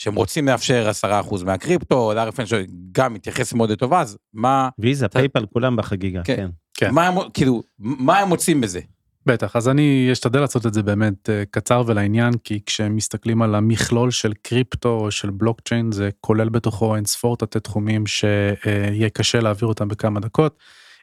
[0.00, 4.68] שהם רוצים לאפשר 10% מהקריפטו, לארי פנסיון גם מתייחס מאוד לטובה, אז מה...
[4.78, 5.18] Visa, אתה...
[5.18, 6.36] PayPal, כולם בחגיגה, כן.
[6.36, 6.48] כן.
[6.74, 6.94] כן.
[6.94, 8.80] מה הם, כאילו, מה הם מוצאים בזה?
[9.26, 14.10] בטח, אז אני אשתדל לעשות את זה באמת אה, קצר ולעניין, כי כשמסתכלים על המכלול
[14.10, 19.68] של קריפטו או של בלוקצ'יין, זה כולל בתוכו אין ספור תתי תחומים שיהיה קשה להעביר
[19.68, 20.58] אותם בכמה דקות.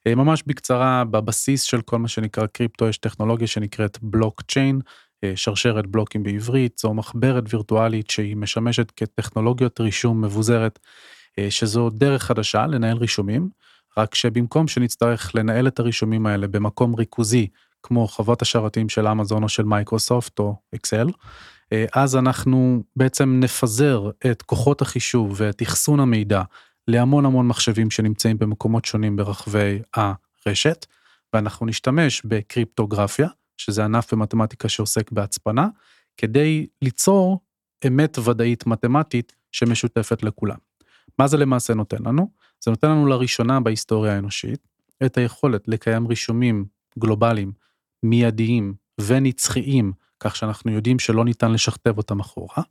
[0.08, 4.80] אה, ממש בקצרה, בבסיס של כל מה שנקרא קריפטו יש טכנולוגיה שנקראת בלוקצ'יין.
[5.24, 10.80] אה, שרשרת בלוקים בעברית, זו מחברת וירטואלית שהיא משמשת כטכנולוגיות רישום מבוזרת,
[11.40, 13.50] אה, שזו דרך חדשה לנהל רישומים,
[13.98, 17.48] רק שבמקום שנצטרך לנהל את הרישומים האלה במקום ריכוזי,
[17.84, 21.08] כמו חוות השרתים של אמזון או של מייקרוסופט או אקסל,
[21.74, 26.42] אה, אז אנחנו בעצם נפזר את כוחות החישוב ואת אחסון המידע
[26.88, 30.86] להמון המון מחשבים שנמצאים במקומות שונים ברחבי הרשת,
[31.34, 35.68] ואנחנו נשתמש בקריפטוגרפיה, שזה ענף במתמטיקה שעוסק בהצפנה,
[36.18, 37.40] כדי ליצור
[37.88, 40.58] אמת ודאית מתמטית שמשותפת לכולם.
[41.20, 42.30] מה זה למעשה נותן לנו?
[42.64, 44.68] זה נותן לנו לראשונה בהיסטוריה האנושית
[45.06, 46.66] את היכולת לקיים רישומים
[47.00, 47.52] גלובליים,
[48.04, 52.64] מיידיים ונצחיים, כך שאנחנו יודעים שלא ניתן לשכתב אותם אחורה,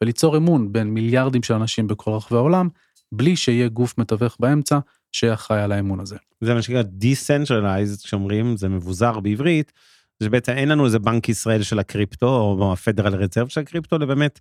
[0.00, 2.68] וליצור אמון בין מיליארדים של אנשים בכל רחבי העולם,
[3.12, 4.78] בלי שיהיה גוף מתווך באמצע
[5.12, 6.16] שיהיה אחראי על האמון הזה.
[6.40, 9.72] זה מה שנקרא Decentralized, שאומרים, זה מבוזר בעברית,
[10.20, 14.06] זה בעצם אין לנו איזה בנק ישראל של הקריפטו, או הפדרל רזרב של הקריפטו, אלא
[14.06, 14.40] באמת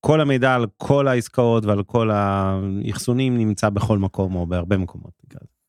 [0.00, 5.12] כל המידע על כל העסקאות ועל כל האחסונים נמצא בכל מקום או בהרבה מקומות.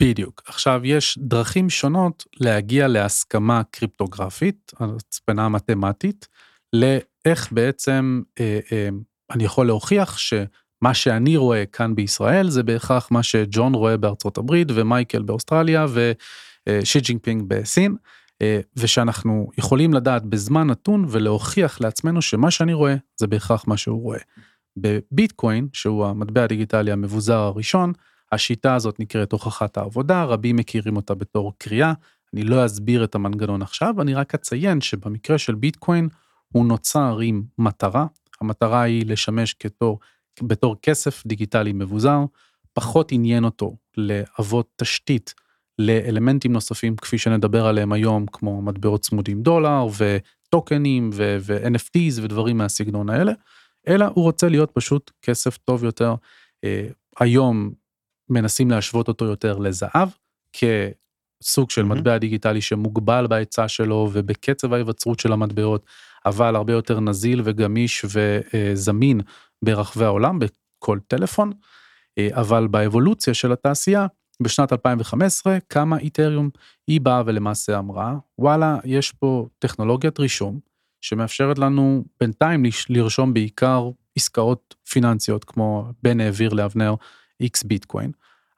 [0.02, 0.42] בדיוק.
[0.46, 6.28] עכשיו, יש דרכים שונות להגיע להסכמה קריפטוגרפית, הצפנה מתמטית,
[6.74, 8.90] לאיך בעצם אה, אה,
[9.32, 14.68] אני יכול להוכיח שמה שאני רואה כאן בישראל זה בהכרח מה שג'ון רואה בארצות הברית
[14.76, 15.86] ומייקל באוסטרליה
[16.70, 17.92] ושי ג'ינפינג בסין.
[17.92, 18.17] אה,
[18.76, 24.20] ושאנחנו יכולים לדעת בזמן נתון ולהוכיח לעצמנו שמה שאני רואה זה בהכרח מה שהוא רואה.
[24.78, 27.94] בביטקוין, שהוא המטבע הדיגיטלי המבוזר הראשון,
[28.32, 31.94] השיטה הזאת נקראת הוכחת העבודה, רבים מכירים אותה בתור כרייה,
[32.34, 36.10] אני לא אסביר את המנגנון עכשיו, אני רק אציין שבמקרה של ביטקוין
[36.54, 38.06] הוא נוצר עם מטרה,
[38.42, 40.00] המטרה היא לשמש כתור,
[40.42, 42.20] בתור כסף דיגיטלי מבוזר,
[42.74, 45.34] פחות עניין אותו להוות תשתית
[45.80, 53.32] לאלמנטים נוספים כפי שנדבר עליהם היום כמו מטבעות צמודים דולר וטוקנים ו-NFTs ודברים מהסגנון האלה,
[53.88, 56.16] אלא הוא רוצה להיות פשוט כסף טוב יותר.
[56.64, 56.88] אה,
[57.20, 57.72] היום
[58.30, 60.10] מנסים להשוות אותו יותר לזהב
[60.54, 61.86] כסוג של mm-hmm.
[61.86, 65.86] מטבע דיגיטלי שמוגבל בהיצע שלו ובקצב ההיווצרות של המטבעות,
[66.26, 69.22] אבל הרבה יותר נזיל וגמיש וזמין
[69.62, 71.52] ברחבי העולם בכל טלפון.
[72.18, 74.08] אה, אבל באבולוציה של התעשייה
[74.44, 76.50] בשנת 2015 קמה איתריום,
[76.88, 80.60] היא באה ולמעשה אמרה, וואלה, יש פה טכנולוגיית רישום
[81.02, 86.96] שמאפשרת לנו בינתיים לרשום בעיקר עסקאות פיננסיות כמו בן העביר לאבנר
[87.40, 88.12] איקס ביטקוין,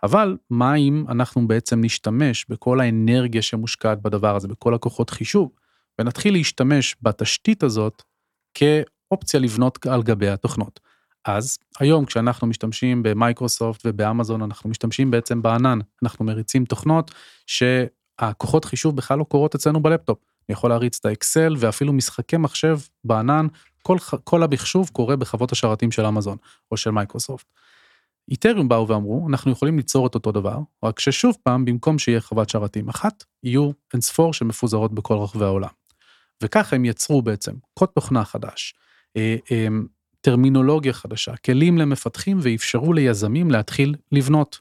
[0.04, 5.52] אבל מה אם אנחנו בעצם נשתמש בכל האנרגיה שמושקעת בדבר הזה, בכל הכוחות חישוב,
[6.00, 8.04] ונתחיל להשתמש בתשתית הזאת
[8.54, 10.80] כאופציה לבנות על גבי התוכנות.
[11.26, 17.12] אז היום כשאנחנו משתמשים ב Microsoft וב Amazon אנחנו משתמשים בעצם בענן אנחנו מריצים תוכנות
[17.48, 20.18] שהכוחות חישוב בכלל לא קורות אצלנו בלפטופ.
[20.50, 23.48] אני יכול להריץ את ה Excel ואפילו משחקי מחשב בענן
[23.84, 26.38] כל כל המחשוב קורה בחוות השרתים של אמזון
[26.72, 27.46] או של מייקרוסופט.
[28.32, 32.50] איתריום באו ואמרו אנחנו יכולים ליצור את אותו דבר רק ששוב פעם במקום שיהיה חוות
[32.50, 35.70] שרתים אחת יהיו אינספור שמפוזרות בכל רחבי העולם.
[36.44, 38.74] וככה הם יצרו בעצם קוד תוכנה חדש.
[40.22, 44.60] טרמינולוגיה חדשה, כלים למפתחים ואפשרו ליזמים להתחיל לבנות.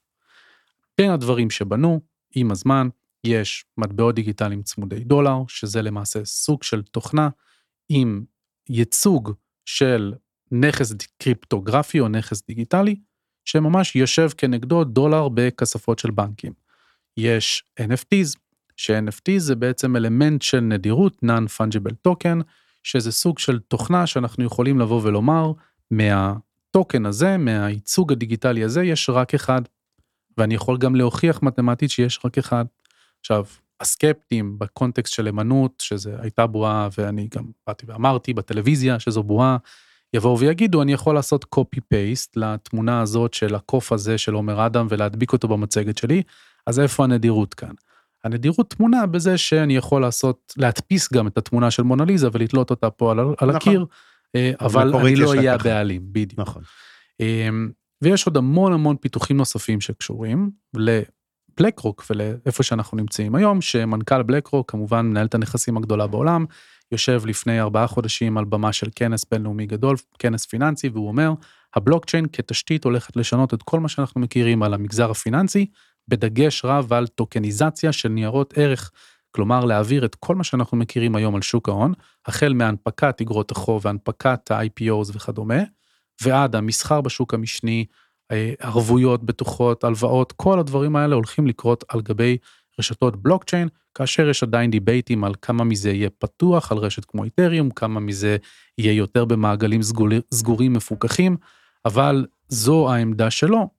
[0.99, 2.01] בין הדברים שבנו,
[2.35, 2.88] עם הזמן,
[3.25, 7.29] יש מטבעות דיגיטליים צמודי דולר, שזה למעשה סוג של תוכנה
[7.88, 8.25] עם
[8.68, 9.33] ייצוג
[9.64, 10.14] של
[10.53, 12.97] נכס קריפטוגרפי או נכס דיגיטלי,
[13.44, 16.53] שממש יושב כנגדו דולר בכספות של בנקים.
[17.16, 18.38] יש NFTs,
[18.77, 22.42] ש-NFT זה בעצם אלמנט של נדירות, non-fungible token,
[22.88, 25.53] שזה סוג של תוכנה שאנחנו יכולים לבוא ולומר,
[25.90, 29.62] מהטוקן הזה, מהייצוג הדיגיטלי הזה, יש רק אחד.
[30.38, 32.64] ואני יכול גם להוכיח מתמטית שיש רק אחד.
[33.20, 33.44] עכשיו,
[33.81, 39.57] הסקפטים בקונטקסט של אמנות, שזה הייתה בועה, ואני גם באתי ואמרתי בטלוויזיה שזו בועה,
[40.14, 44.87] יבואו ויגידו, אני יכול לעשות copy paste לתמונה הזאת של הקוף הזה של עומר אדם
[44.90, 46.22] ולהדביק אותו במצגת שלי,
[46.66, 47.74] אז איפה הנדירות כאן?
[48.25, 53.13] הנדירות תמונה בזה שאני יכול לעשות, להדפיס גם את התמונה של מונליזה ולתלות אותה פה
[53.13, 53.51] על, על נכון.
[53.51, 53.87] הקיר,
[54.37, 55.55] אה, אבל אני לא אהיה.
[55.55, 56.41] הבעלים, בדיוק.
[56.41, 56.63] נכון.
[57.21, 57.71] אמ,
[58.03, 64.47] ויש עוד המון המון פיתוחים נוספים שקשורים לבלק רוק ולאיפה שאנחנו נמצאים היום, שמנכ"ל בלק
[64.47, 66.45] רוק כמובן מנהל את הנכסים הגדולה בעולם,
[66.93, 71.33] יושב לפני ארבעה חודשים על במה של כנס בינלאומי גדול, כנס פיננסי, והוא אומר,
[71.77, 75.67] הבלוקצ'יין כתשתית הולכת לשנות את כל מה שאנחנו מכירים על המגזר הפיננסי,
[76.09, 78.90] בדגש רב על טוקניזציה של ניירות ערך.
[79.31, 81.92] כלומר להעביר את כל מה שאנחנו מכירים היום על שוק ההון,
[82.27, 85.62] החל מהנפקת אגרות החוב והנפקת ה-IPOs וכדומה,
[86.23, 87.85] ועד המסחר בשוק המשני,
[88.31, 92.37] אה, ערבויות, בטוחות, הלוואות, כל הדברים האלה הולכים לקרות על גבי
[92.79, 97.71] רשתות בלוקצ'יין, כאשר יש עדיין דיבייטים על כמה מזה יהיה פתוח על רשת כמו איתריום,
[97.71, 98.37] כמה מזה
[98.79, 99.81] יהיה יותר במעגלים
[100.35, 101.37] סגורים, מפוקחים,
[101.85, 103.71] אבל זו העמדה שלו,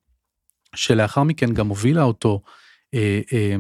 [0.75, 2.41] שלאחר מכן גם הובילה אותו
[2.93, 3.55] אה, אה,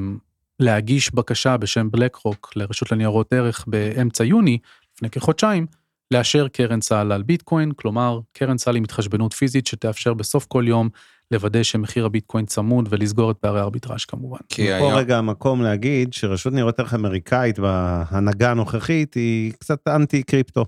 [0.59, 4.57] להגיש בקשה בשם בלק רוק לרשות לניירות ערך באמצע יוני,
[4.95, 5.65] לפני כחודשיים,
[6.13, 10.89] לאשר קרן סל על ביטקוין, כלומר קרן סל עם התחשבנות פיזית שתאפשר בסוף כל יום
[11.31, 14.37] לוודא שמחיר הביטקוין צמוד ולסגור את פערי הארביטראז' כמובן.
[14.49, 20.23] כי פה היום, רגע המקום להגיד שרשות ניירות ערך אמריקאית בהנהגה הנוכחית היא קצת אנטי
[20.23, 20.65] קריפטו,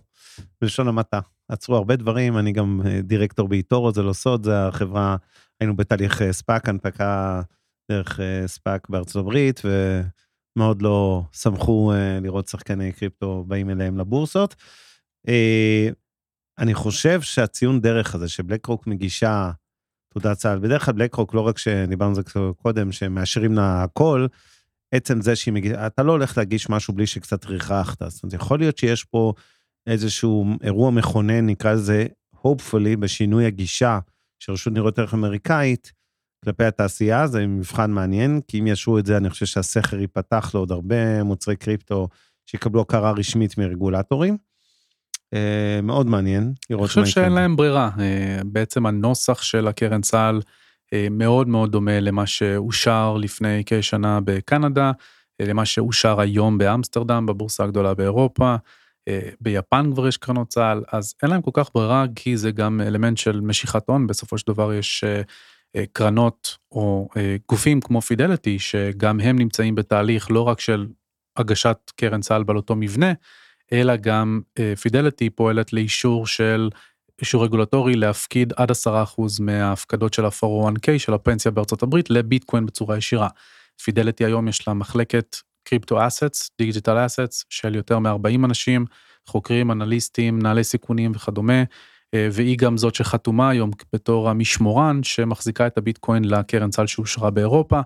[0.61, 1.19] בלשון המעטה.
[1.49, 5.15] עצרו הרבה דברים, אני גם אה, דירקטור באיטורו, זה לא סוד, זה החברה,
[5.61, 7.41] היינו בתהליך אה, SPAC, הנפקה
[7.91, 14.55] דרך אה, SPAC בארצות הברית, ומאוד לא שמחו אה, לראות שחקני קריפטו באים אליהם לבורסות.
[16.59, 19.51] אני חושב שהציון דרך הזה שבלק רוק מגישה
[20.13, 22.21] תעודת צה"ל, בדרך כלל בלק רוק, לא רק שדיברנו על זה
[22.57, 24.27] קודם, שמאשרים לה הכל,
[24.93, 28.59] עצם זה שהיא מגישה, אתה לא הולך להגיש משהו בלי שקצת ריחחת, זאת אומרת, יכול
[28.59, 29.33] להיות שיש פה
[29.87, 33.99] איזשהו אירוע מכונן, נקרא לזה, hopefully, בשינוי הגישה
[34.41, 35.91] של רשות ניירות ערך אמריקאית
[36.45, 40.71] כלפי התעשייה, זה מבחן מעניין, כי אם יאשרו את זה, אני חושב שהסכר ייפתח לעוד
[40.71, 42.07] הרבה מוצרי קריפטו
[42.45, 44.37] שיקבלו הכרה רשמית מרגולטורים.
[45.33, 47.39] אה, מאוד מעניין אני לראות חושב מה יקרה שאין עם זה.
[47.39, 50.41] להם ברירה, אה, בעצם הנוסח של הקרן צה"ל
[50.93, 54.91] אה, מאוד מאוד דומה למה שאושר לפני כשנה בקנדה,
[55.41, 58.55] למה שאושר היום באמסטרדם, בבורסה הגדולה באירופה,
[59.41, 63.17] ביפן כבר יש קרנות צה"ל, אז אין להם כל כך ברירה, כי זה גם אלמנט
[63.17, 65.21] של משיכת הון, בסופו של דבר יש אה,
[65.75, 70.87] אה, קרנות או אה, גופים כמו פידליטי, שגם הם נמצאים בתהליך לא רק של
[71.37, 73.13] הגשת קרן צה"ל על אותו מבנה,
[73.73, 74.41] אלא גם
[74.81, 76.69] פידליטי פועלת לאישור של
[77.21, 78.73] אישור רגולטורי להפקיד עד 10%
[79.39, 83.27] מההפקדות של ה-401k של הפנסיה בארצות הברית לביטקוין בצורה ישירה.
[83.83, 85.35] פידליטי היום יש לה מחלקת
[85.71, 88.85] קריפטו אסטס, דיגיטל אסטס של יותר מ-40 אנשים,
[89.27, 91.63] חוקרים, אנליסטים, מנהלי סיכונים וכדומה,
[92.13, 97.81] אה, והיא גם זאת שחתומה היום בתור המשמורן שמחזיקה את הביטקוין לקרן צה"ל שאושרה באירופה.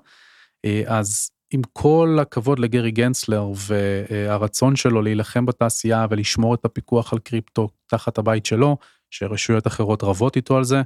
[0.66, 7.20] אה, אז עם כל הכבוד לגרי גנסלר והרצון שלו להילחם בתעשייה ולשמור את הפיקוח על
[7.20, 8.78] קריפטו תחת הבית שלו,
[9.12, 10.82] שרשויות אחרות רבות איתו על זה,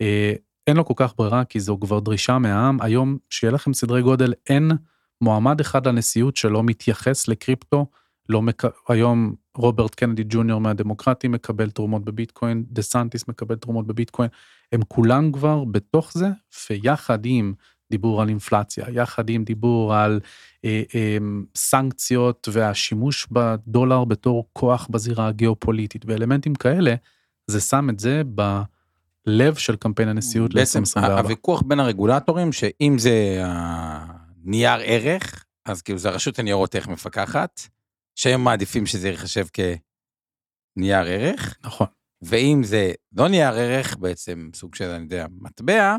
[0.00, 0.32] אה,
[0.66, 2.78] אין לו כל כך ברירה כי זו כבר דרישה מהעם.
[2.80, 4.70] היום, שיהיה לכם סדרי גודל, אין
[5.20, 7.86] מועמד אחד לנשיאות שלא מתייחס לקריפטו.
[8.28, 8.62] לא מק...
[8.88, 14.28] היום רוברט קנדי ג'וניור מהדמוקרטים מקבל תרומות בביטקוין, דה סנטיס מקבל תרומות בביטקוין,
[14.72, 16.28] הם כולם כבר בתוך זה,
[16.70, 17.54] ויחד עם
[17.90, 20.20] דיבור על אינפלציה, יחד עם דיבור על
[20.64, 21.18] אה, אה,
[21.56, 26.94] סנקציות והשימוש בדולר בתור כוח בזירה הגיאופוליטית ואלמנטים כאלה,
[27.46, 28.22] זה שם את זה
[29.26, 31.10] בלב של קמפיין הנשיאות בעצם ל-2024.
[31.10, 33.42] הוויכוח בין הרגולטורים, שאם זה
[34.48, 37.60] הנייר ערך, אז כאילו זה הרשות לניירות ערך מפקחת,
[38.14, 41.86] שהם מעדיפים שזה ייחשב כנייר ערך, נכון.
[42.22, 45.96] ואם זה לא נייר ערך, בעצם סוג של, אני יודע, מטבע,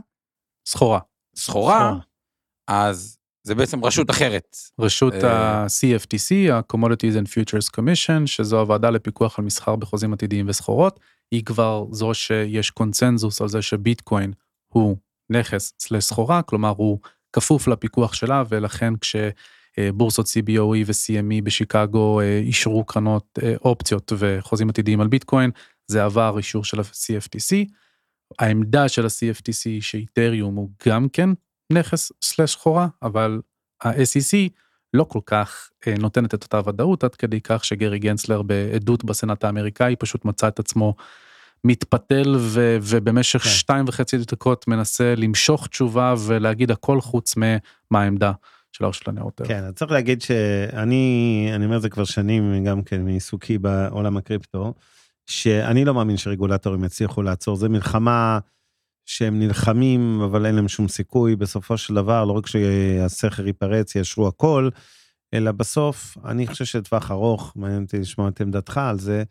[0.68, 1.00] סחורה.
[1.36, 2.00] סחורה, סחורה.
[2.68, 4.58] אז זה בעצם רשות אחרת.
[4.80, 11.00] רשות אה, ה-CFTC, ה-Commodities and Futures Commission, שזו הוועדה לפיקוח על מסחר בחוזים עתידיים וסחורות,
[11.32, 14.34] היא כבר זו שיש קונצנזוס על זה שביטקוין
[14.68, 14.98] הוא
[15.30, 17.00] נכס לסחורה, כלומר הוא
[17.34, 25.02] כפוף לפיקוח שלה, ולכן כשבורסות CBOE ו-CME בשיקגו אה, אישרו קרנות אה, אופציות וחוזים עתידיים
[25.02, 25.52] על ביטקוין,
[25.88, 27.72] זה עבר אישור של ה-CFTC,
[28.40, 31.30] העמדה של ה-CFTC היא שאיתריום הוא גם כן
[31.74, 33.42] נכס סלש סחורה, אבל
[33.84, 34.50] ה-SEC
[34.94, 39.44] לא כל כך אה, נותנת את אותה ודאות עד כדי כך שגרי גנצלר בעדות בסנאט
[39.44, 40.96] האמריקאי פשוט מצא את עצמו
[41.64, 43.50] מתפתל ו, ובמשך כן.
[43.50, 48.32] שתיים וחצי דקות מנסה למשוך תשובה ולהגיד הכל חוץ ממה העמדה
[48.72, 49.50] של הרשות לניירות ערך.
[49.50, 54.18] כן, אז צריך להגיד שאני, אני אומר את זה כבר שנים, גם כן מעיסוקי בעולם
[54.18, 54.74] הקריפטו,
[55.28, 58.40] שאני לא מאמין שרגולטורים יצליחו לעצור, זה מלחמה
[59.06, 64.28] שהם נלחמים, אבל אין להם שום סיכוי, בסופו של דבר, לא רק שהסכר ייפרץ, יאשרו
[64.28, 64.70] הכל,
[65.34, 69.24] אלא בסוף, אני חושב שלטווח ארוך, מעניין אותי לשמוע את עמדתך על זה,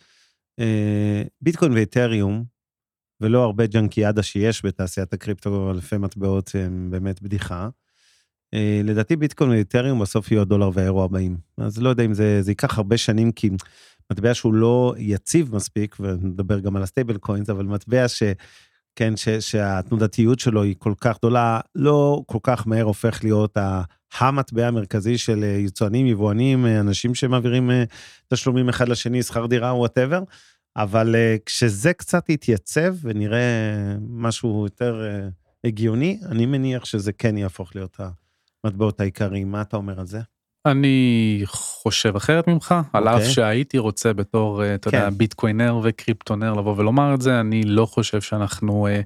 [1.40, 2.44] ביטקוין ואתריום,
[3.21, 7.68] ולא הרבה ג'אנקיאדה שיש בתעשיית הקריפטו, אלפי מטבעות הם באמת בדיחה.
[8.55, 11.37] אה, לדעתי ביטקוין ואתריום בסוף יהיו הדולר והאירו הבאים.
[11.59, 13.51] אז לא יודע אם זה, זה ייקח הרבה שנים, כי
[14.12, 18.23] מטבע שהוא לא יציב מספיק, ונדבר גם על ה stablecoins, אבל מטבע ש...
[18.99, 23.83] כן, ש, שהתנודתיות שלו היא כל כך גדולה, לא כל כך מהר הופך להיות ה-
[24.19, 27.85] המטבע המרכזי של אה, יצואנים, יבואנים, אה, אנשים שמעבירים אה,
[28.29, 30.23] תשלומים אחד לשני, שכר דירה, whatever,
[30.77, 31.15] אבל
[31.47, 33.41] כשזה קצת יתייצב ונראה
[34.09, 35.03] משהו יותר
[35.65, 38.01] הגיוני, אני מניח שזה כן יהפוך להיות
[38.65, 39.51] המטבעות העיקריים.
[39.51, 40.21] מה אתה אומר על זה?
[40.68, 43.31] אני חושב אחרת ממך, על אף אוקיי.
[43.31, 45.18] שהייתי רוצה בתור, אה, אתה יודע, כן.
[45.18, 49.00] ביטקוינר וקריפטונר לבוא ולומר את זה, אני לא חושב שאנחנו אה,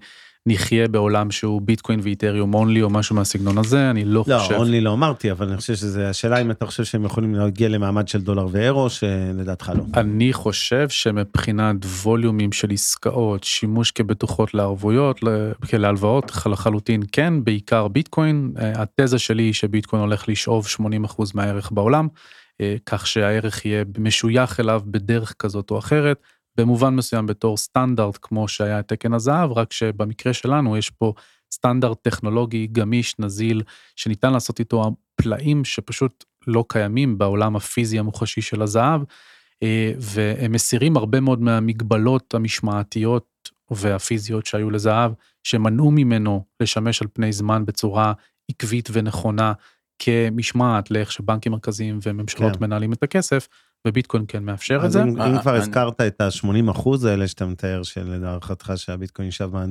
[0.46, 4.54] נחיה בעולם שהוא ביטקוין ואיתריום אונלי או משהו מהסגנון הזה, אני לא לא, חושב.
[4.54, 8.08] אונלי לא אמרתי, אבל אני חושב שזה, השאלה אם אתה חושב שהם יכולים להגיע למעמד
[8.08, 9.84] של דולר ואירו, שלדעתך לא.
[9.94, 15.20] אני חושב שמבחינת ווליומים של עסקאות, שימוש כבטוחות לערבויות,
[15.72, 18.52] להלוואות, לחלוטין כן, בעיקר ביטקוין.
[18.58, 20.80] אה, התזה שלי היא שביטקוין הולך לשאוב 80%
[21.34, 22.08] מהערך בעולם,
[22.60, 26.22] אה, כך שהערך יהיה משוייך אליו בדרך כזאת או אחרת,
[26.56, 31.12] במובן מסוים בתור סטנדרט כמו שהיה תקן הזהב, רק שבמקרה שלנו יש פה
[31.52, 33.62] סטנדרט טכנולוגי גמיש, נזיל,
[33.96, 39.02] שניתן לעשות איתו פלאים שפשוט לא קיימים בעולם הפיזי המוחשי של הזהב.
[39.62, 45.12] אה, והם מסירים הרבה מאוד מהמגבלות המשמעתיות והפיזיות שהיו לזהב,
[45.42, 48.12] שמנעו ממנו לשמש על פני זמן בצורה
[48.50, 49.52] עקבית ונכונה
[49.98, 52.64] כמשמעת לאיך שבנקים מרכזיים וממשלות כן.
[52.64, 53.48] מנהלים את הכסף,
[53.88, 55.02] וביטקוין כן מאפשר את זה.
[55.02, 59.64] אם, אה, אם כבר אני- הזכרת את ה-80 אחוז האלה שאתה מתאר, שלהערכתך שהביטקוין שווה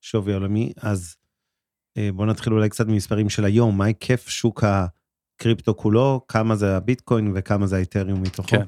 [0.00, 1.16] שווי עולמי, אז
[1.98, 6.76] אה, בוא נתחיל אולי קצת ממספרים של היום, מה היקף שוק הקריפטו כולו, כמה זה
[6.76, 8.48] הביטקוין וכמה זה האתריום מתוכו?
[8.48, 8.64] כן.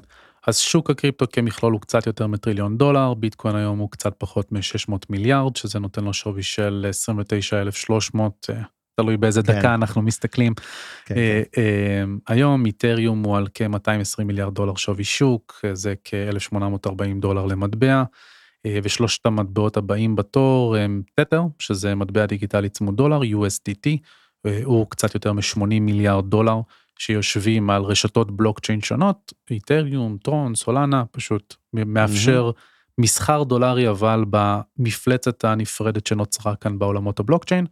[0.47, 4.93] אז שוק הקריפטו כמכלול הוא קצת יותר מטריליון דולר, ביטקוין היום הוא קצת פחות מ-600
[5.09, 8.61] מיליארד, שזה נותן לו שווי של 29,300, אה,
[8.95, 9.59] תלוי באיזה כן.
[9.59, 10.53] דקה אנחנו מסתכלים.
[11.05, 11.61] כן, אה, כן.
[11.61, 18.03] אה, היום איתריום הוא על כ-220 מיליארד דולר שווי שוק, אה, זה כ-1840 דולר למטבע,
[18.65, 23.97] אה, ושלושת המטבעות הבאים בתור הם תתר, שזה מטבע דיגיטלי צמוד דולר, USDT,
[24.45, 26.61] אה, הוא קצת יותר מ-80 מיליארד דולר,
[26.99, 32.51] שיושבים על רשתות בלוקצ'יין שונות, איתריום, טרון, סולנה, פשוט מאפשר
[32.97, 37.65] מסחר דולרי, אבל במפלצת הנפרדת שנוצרה כאן בעולמות הבלוקצ'יין.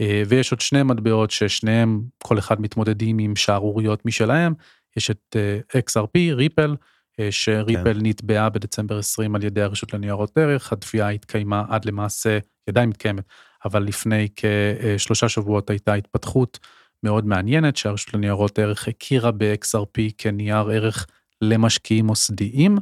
[0.00, 4.54] אה, ויש עוד שני מטבעות ששניהם, כל אחד מתמודדים עם שערוריות משלהם.
[4.96, 6.76] יש את אה, XRP, ריפל,
[7.20, 8.06] אה, שריפל כן.
[8.06, 13.24] נתבעה בדצמבר 20 על ידי הרשות לניירות ערך, התביעה התקיימה עד למעשה, עדיין מתקיימת,
[13.64, 16.58] אבל לפני כשלושה שבועות הייתה התפתחות
[17.02, 21.06] מאוד מעניינת, שהרשות לניירות ערך הכירה ב-XRP כנייר ערך
[21.40, 22.76] למשקיעים מוסדיים,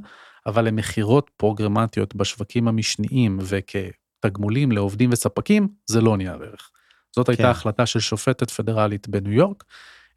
[0.47, 6.71] אבל למכירות פרוגרמטיות בשווקים המשניים וכתגמולים לעובדים וספקים, זה לא נייר ערך.
[7.15, 7.49] זאת הייתה כן.
[7.49, 9.65] החלטה של שופטת פדרלית בניו יורק,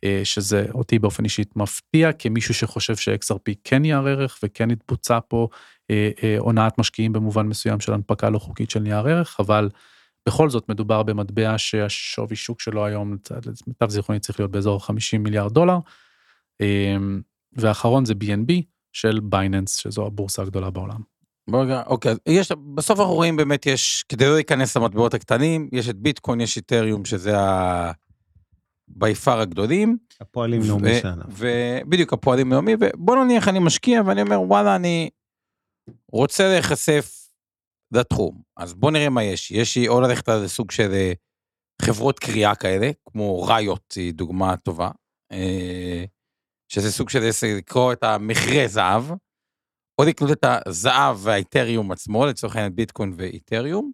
[0.03, 5.47] אה, שזה אותי באופן אישית מפתיע כמישהו שחושב ש-XRP כן נייר ערך וכן התבוצע פה
[5.91, 9.69] אה, אה, הונאת משקיעים במובן מסוים של הנפקה לא חוקית של נייר ערך, אבל
[10.25, 13.17] בכל זאת מדובר במטבע שהשווי שוק שלו היום,
[13.67, 15.77] למיטב זיכרוני צריך להיות באזור 50 מיליארד דולר.
[17.53, 18.53] ואחרון זה BNB
[18.93, 21.01] של בייננס, שזו הבורסה הגדולה בעולם.
[21.49, 25.89] בוא רגע, אוקיי, יש, בסוף אנחנו רואים באמת יש, כדי לא להיכנס למטבעות הקטנים, יש
[25.89, 27.91] את ביטקוין, יש איתריום, שזה ה...
[28.87, 29.97] בי פאר הגדולים.
[30.21, 31.23] הפועלים לאומי שלנו.
[31.29, 35.09] ובדיוק הפועלים לאומי, ובוא נניח אני משקיע ואני אומר וואלה אני
[36.11, 37.29] רוצה להיחשף
[37.91, 41.13] לתחום, אז בוא נראה מה יש, יש לי או ללכת על סוג של אה,
[41.81, 44.89] חברות קריאה כאלה, כמו ראיות היא דוגמה טובה,
[45.31, 46.05] אה,
[46.71, 49.03] שזה סוג של עסק, לקרוא את המכרה זהב,
[49.97, 53.91] או לקנות את הזהב והאיתריום עצמו, לצורך העניין ביטקוין ואיתריום,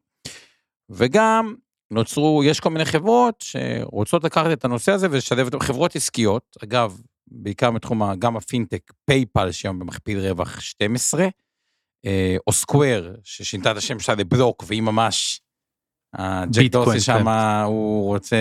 [0.89, 1.55] וגם
[1.91, 7.01] נוצרו, יש כל מיני חברות שרוצות לקחת את הנושא הזה ולשלב אותם, חברות עסקיות, אגב,
[7.27, 11.27] בעיקר מתחום גם הפינטק, פייפל, שהיום במכפיל רווח 12,
[12.05, 15.41] אה, או סקוואר, ששינתה את השם שלה לבלוק, והיא ממש
[16.13, 17.63] הג'ק ביטקוין, דורסי שם, כן.
[17.65, 18.35] הוא רוצה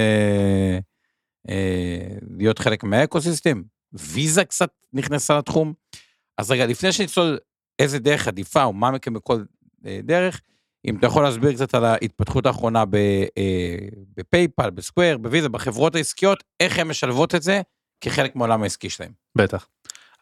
[1.48, 3.62] אה, להיות חלק מה ecosystem.
[3.92, 5.72] ויזה קצת נכנסה לתחום.
[6.38, 7.38] אז רגע, לפני שנצלול
[7.78, 9.42] איזה דרך עדיפה או מה מכם בכל
[9.86, 10.40] אה, דרך,
[10.84, 13.76] אם אתה יכול להסביר קצת על ההתפתחות האחרונה אה,
[14.16, 17.60] בפייפל, בסקוויר, בוויזה, בחברות העסקיות, איך הן משלבות את זה
[18.00, 19.12] כחלק מהעולם העסקי שלהם.
[19.36, 19.66] בטח.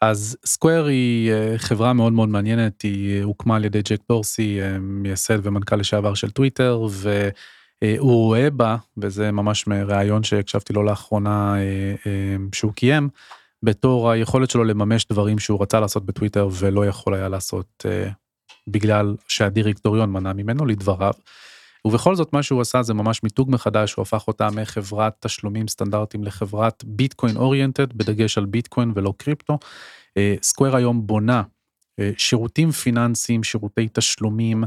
[0.01, 4.59] אז סקוואר היא אה, חברה מאוד מאוד מעניינת, היא אה, הוקמה על ידי ג'ק דורסי,
[4.79, 11.55] מייסד ומנכ"ל לשעבר של טוויטר, והוא רואה בה, וזה ממש מראיון שהקשבתי לו לאחרונה
[12.53, 13.09] שהוא קיים,
[13.63, 18.09] בתור היכולת שלו לממש דברים שהוא רצה לעשות בטוויטר ולא יכול היה לעשות אה,
[18.67, 21.13] בגלל שהדירקטוריון מנע ממנו לדבריו.
[21.85, 26.23] ובכל זאת מה שהוא עשה זה ממש מיתוג מחדש, הוא הפך אותה מחברת תשלומים סטנדרטיים
[26.23, 29.59] לחברת ביטקוין אוריינטד, בדגש על ביטקוין ולא קריפטו.
[30.41, 31.43] סקוואר היום בונה
[31.99, 34.63] אה, שירותים פיננסיים, שירותי תשלומים,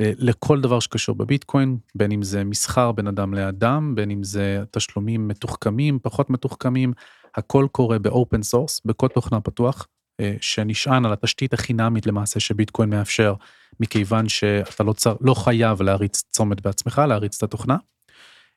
[0.00, 4.62] אה, לכל דבר שקשור בביטקוין, בין אם זה מסחר בין אדם לאדם, בין אם זה
[4.70, 6.92] תשלומים מתוחכמים, פחות מתוחכמים,
[7.34, 9.86] הכל קורה ב open source, בקוד תוכנה פתוח,
[10.20, 13.34] אה, שנשען על התשתית החינמית למעשה שביטקוין מאפשר,
[13.80, 17.76] מכיוון שאתה לא, צר, לא חייב להריץ צומת בעצמך, להריץ את התוכנה.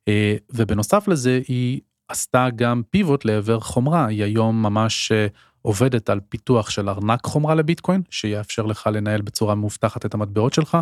[0.07, 5.27] אה, ובנוסף לזה היא עשתה גם פיבוט לעבר חומרה, היא היום ממש אה,
[5.61, 10.77] עובדת על פיתוח של ארנק חומרה לביטקוין, שיאפשר לך לנהל בצורה מאובטחת את המטבעות שלך.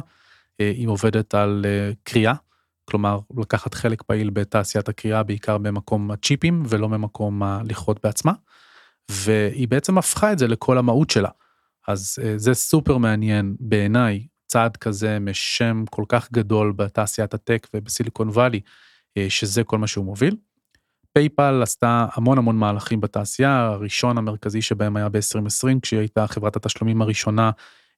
[0.59, 2.33] היא עובדת על אה, כרייה,
[2.89, 8.31] כלומר לקחת חלק פעיל בתעשיית הכרייה, בעיקר במקום הצ'יפים ולא במקום ה-לכרות בעצמה.
[9.11, 11.29] והיא בעצם הפכה את זה לכל המהות שלה.
[11.87, 18.29] אז אה, זה סופר מעניין בעיניי, צעד כזה משם כל כך גדול בתעשיית הטק ובסיליקון
[18.29, 18.59] וואלי,
[19.17, 20.35] אה, שזה כל מה שהוא מוביל.
[21.13, 27.01] פייפל עשתה המון המון מהלכים בתעשייה, הראשון המרכזי שבהם היה ב-2020, כשהיא הייתה חברת התשלומים
[27.01, 27.51] הראשונה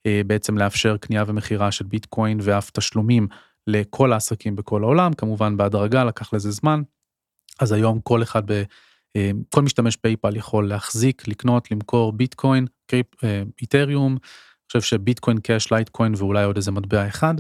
[0.06, 3.28] אה, בעצם לאפשר קנייה ומכירה של ביטקוין ואף תשלומים
[3.68, 6.82] לכל העסקים בכל העולם, כמובן בהדרגה, לקח לזה זמן.
[7.60, 8.64] אז היום כל אחד, ב,
[9.16, 15.40] אה, כל משתמש פייפל יכול להחזיק, לקנות, למכור ביטקוין, קריפ, אה, איתריום, אני חושב שביטקוין
[15.40, 17.36] קאש, לייטקוין ואולי עוד איזה מטבע אחד.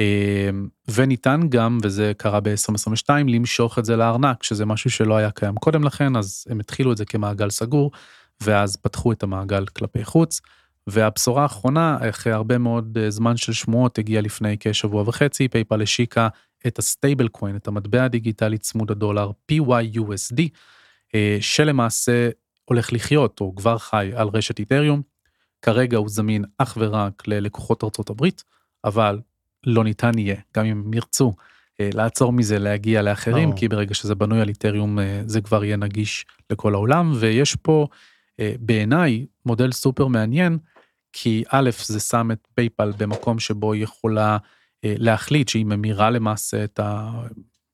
[0.00, 0.50] אה,
[0.90, 5.84] וניתן גם, וזה קרה ב-2022, למשוך את זה לארנק, שזה משהו שלא היה קיים קודם
[5.84, 7.90] לכן, אז הם התחילו את זה כמעגל סגור,
[8.40, 10.40] ואז פתחו את המעגל כלפי חוץ.
[10.86, 16.28] והבשורה האחרונה, אחרי הרבה מאוד אה, זמן של שמועות, הגיעה לפני כשבוע וחצי, פייפל השיקה
[16.66, 20.42] את ה stablecoin, את המטבע הדיגיטלי צמוד הדולר PYUSD,
[21.14, 22.28] אה, שלמעשה
[22.64, 25.02] הולך לחיות, או כבר חי, על רשת איתריום.
[25.62, 28.44] כרגע הוא זמין אך ורק ללקוחות ארצות הברית,
[28.84, 29.20] אבל
[29.66, 31.32] לא ניתן יהיה, גם אם הם ירצו,
[31.80, 33.60] אה, לעצור מזה להגיע לאחרים, ברור.
[33.60, 37.86] כי ברגע שזה בנוי על איתריום זה כבר יהיה נגיש לכל העולם, ויש פה
[38.60, 40.58] בעיניי מודל סופר מעניין,
[41.16, 44.38] כי א', זה שם את פייפל במקום שבו היא יכולה
[44.84, 47.12] אה, להחליט שהיא ממירה למעשה את ה...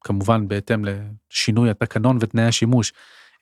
[0.00, 2.92] כמובן בהתאם לשינוי התקנון ותנאי השימוש,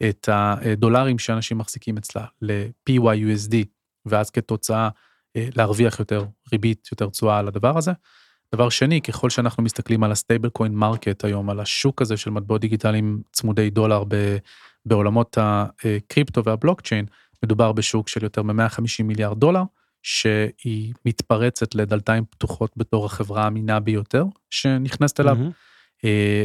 [0.09, 3.55] את הדולרים שאנשים מחזיקים אצלה ל-PYUSD,
[4.07, 4.88] ואז כתוצאה
[5.36, 7.92] אה, להרוויח יותר ריבית, יותר תשואה על הדבר הזה.
[8.55, 12.61] דבר שני, ככל שאנחנו מסתכלים על ה stablecoin market היום, על השוק הזה של מטבעות
[12.61, 14.36] דיגיטליים צמודי דולר ב,
[14.86, 17.07] בעולמות הקריפטו והבלוקצ'יין,
[17.44, 19.62] מדובר בשוק של יותר מ-150 מיליארד דולר,
[20.03, 25.36] שהיא מתפרצת לדלתיים פתוחות בתור החברה האמינה ביותר שנכנסת אליו.
[26.05, 26.44] אה,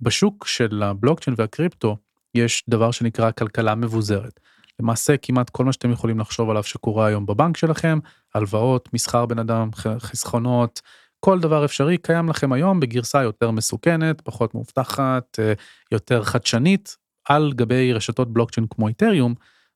[0.00, 1.96] ובשוק של הבלוקצ'יין והקריפטו
[2.34, 4.40] יש דבר שנקרא כלכלה מבוזרת.
[4.80, 7.98] למעשה כמעט כל מה שאתם יכולים לחשוב עליו שקורה היום בבנק שלכם,
[8.34, 10.80] הלוואות, מסחר בן אדם, חסכונות,
[11.20, 15.52] כל דבר אפשרי קיים לכם היום בגרסה יותר מסוכנת, פחות מאובטחת, אה,
[15.92, 16.96] יותר חדשנית,
[17.28, 19.34] על גבי רשתות בלוקצ'יין כמו איתריום,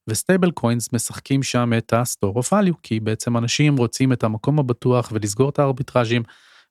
[0.09, 5.11] ו stablecoins משחקים שם את ה-store of value, כי בעצם אנשים רוצים את המקום הבטוח
[5.13, 6.23] ולסגור את הארביטראז'ים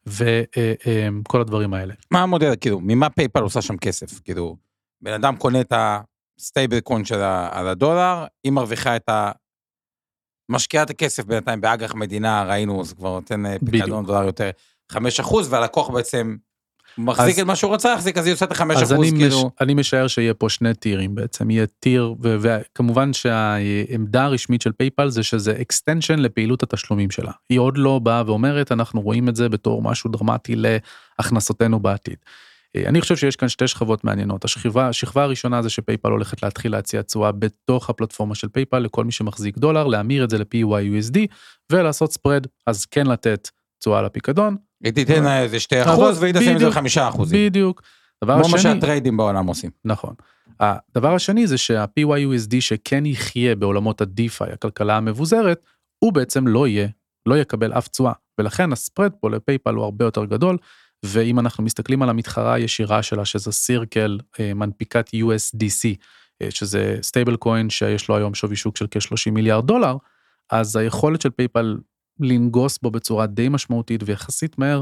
[0.06, 1.94] וכל הדברים האלה.
[2.12, 4.20] מה המודל, כאילו, ממה פייפל עושה שם כסף?
[4.20, 4.56] כאילו,
[5.02, 7.20] בן אדם קונה את ה stablecoin של
[7.52, 9.32] על הדולר, היא מרוויחה את ה...
[10.50, 13.56] משקיעה את הכסף בינתיים באג"ח מדינה, ראינו, זה כבר נותן אה.
[13.72, 14.50] פיקדון דולר יותר
[14.94, 14.98] 5%,
[15.50, 16.36] והלקוח בעצם
[16.98, 19.38] מחזיק את מה שהוא רצה להחזיק, אז היא עושה את ה-5%, אז אני, כאילו...
[19.38, 24.72] מש, אני משער שיהיה פה שני tier ים בעצם, יהיה tier, וכמובן שהעמדה הרשמית של
[24.72, 27.32] PayPal זה שזה extension לפעילות התשלומים שלה.
[27.50, 32.18] היא עוד לא באה ואומרת, אנחנו רואים את זה בתור משהו דרמטי להכנסותינו בעתיד.
[32.76, 34.46] אה, אני חושב שיש כאן שתי שכבות מעניינות.
[34.46, 39.06] השכבה, השכבה הראשונה זה ש PayPal הולכת להתחיל להציע תשואה בתוך הפלטפורמה של PayPal לכל
[39.06, 41.18] מי שמחזיק דולר, להמיר את זה ל-PYUSD
[41.72, 44.56] ולעשות spread, אז כן לתת תשואה לפיקדון.
[44.84, 47.26] היא תיתן איזה 2% אבל והיא תשים את זה בדיוק, ל-5%.
[47.32, 47.82] בדיוק.
[48.24, 49.70] דבר כמו מה שה trader ים בעולם עושים.
[49.86, 50.14] נכון.
[50.60, 55.66] הדבר השני זה שה-PYUSD שכן יחיה בעולמות ה-DeFi, הכלכלה המבוזרת,
[56.00, 56.88] הוא בעצם לא יהיה,
[57.26, 58.14] לא יקבל אף תשואה.
[58.40, 60.58] ולכן ה spread פה ל PayPal הוא הרבה יותר גדול,
[61.06, 65.96] ואם אנחנו מסתכלים על המתחרה הישירה שלה, שזה Circle, אה, מנפיקת USDC,
[66.42, 69.98] אה, שזה stablecoin שיש לו היום שווי שוק של כ-30 מיליארד דולר,
[70.52, 71.78] אז היכולת של PayPal
[72.20, 74.82] לנגוס בו בצורה די משמעותית ויחסית מהר,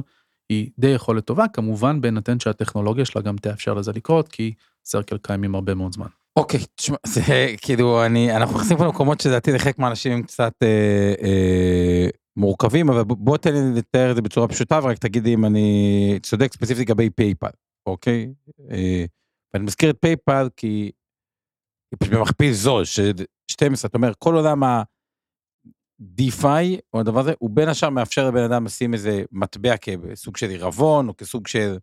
[0.49, 4.53] היא די יכולת טובה, כמובן בהינתן שהטכנולוגיה שלה גם תאפשר לזה לקרות, כי
[4.86, 6.07] Circle קיימים הרבה מאוד זמן.
[6.36, 7.21] אוקיי, תשמע, זה
[7.61, 12.07] כאילו, אני, אנחנו נכנסים פה למקומות שלדעתי לחלק מהאנשים הם קצת אה, אה,
[12.38, 16.53] מורכבים, אבל בוא תן לי לתאר את זה בצורה פשוטה, ורק תגידי אם אני צודק
[16.53, 17.49] ספציפית לגבי PayPal,
[17.86, 18.33] אוקיי?
[18.71, 19.05] אה,
[19.53, 20.91] ואני מזכיר את PayPal כי
[21.91, 23.11] היא פשוט במכפיל זול, של
[23.51, 24.63] 12, אתה אומר, כל עולם
[26.01, 30.49] ה-DeFi, או הדבר הזה, הוא בין השאר מאפשר לבן אדם לשים איזה מטבע כסוג של
[30.49, 31.77] עירבון, או כסוג של...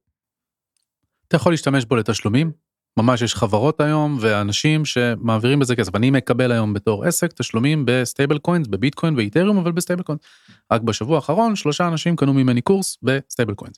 [1.28, 2.52] אתה יכול להשתמש בו לתשלומים,
[2.96, 5.94] ממש יש חברות היום ואנשים שמעבירים בזה כסף.
[5.94, 10.20] אני מקבל היום בתור עסק תשלומים ב stablecoins, בביטקוין ואיתריום, אבל ב stablecoins.
[10.72, 13.76] רק בשבוע האחרון שלושה אנשים קנו ממני קורס ב stablecoins.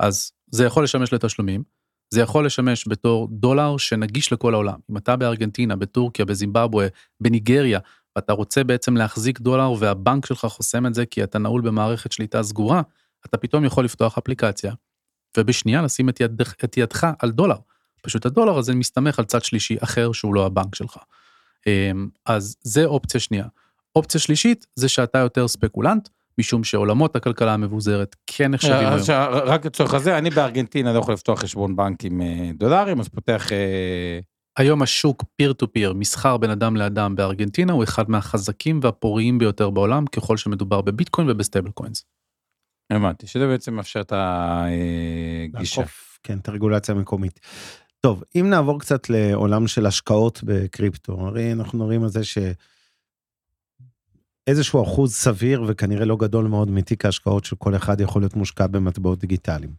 [0.00, 1.62] אז זה יכול לשמש לתשלומים,
[2.10, 4.78] זה יכול לשמש בתור דולר שנגיש לכל העולם.
[4.90, 6.86] אם אתה בארגנטינה, בטורקיה, בזימבבואה,
[7.20, 7.78] בניגריה,
[8.16, 12.42] ואתה רוצה בעצם להחזיק דולר והבנק שלך חוסם את זה כי אתה נעול במערכת שליטה
[12.42, 12.82] סגורה,
[13.26, 14.72] אתה פתאום יכול לפתוח אפליקציה,
[15.38, 17.56] ובשנייה לשים את, יד, את ידך על דולר.
[18.02, 20.96] פשוט הדולר הזה מסתמך על צד שלישי אחר שהוא לא הבנק שלך.
[21.66, 23.46] אמ, אז זה אופציה שנייה.
[23.96, 26.08] אופציה שלישית זה שאתה יותר ספקולנט,
[26.38, 29.00] משום שעולמות הכלכלה המבוזרת כן נחשבים היום.
[29.32, 33.48] רק לצורך הזה, אני בארגנטינה לא יכול לפתוח חשבון בנק עם אה, דולרים, אז פותח...
[34.56, 39.70] היום השוק peer to peer, מסחר בין אדם לאדם בארגנטינה, הוא אחד מהחזקים והפוריים ביותר
[39.70, 42.04] בעולם, ככל שמדובר בביטקוין וב stablecoins.
[42.90, 45.80] הבנתי, שזה בעצם מאפשר את הגישה.
[45.80, 47.40] לעקוף, כן, את הרגולציה המקומית.
[48.00, 52.38] טוב, אם נעבור קצת לעולם של השקעות בקריפטו, הרי אנחנו מדברים על זה ש...
[54.46, 58.66] איזשהו אחוז סביר וכנראה לא גדול מאוד מתיק ההשקעות של כל אחד יכול להיות מושקע
[58.66, 59.74] במטבעות דיגיטליים.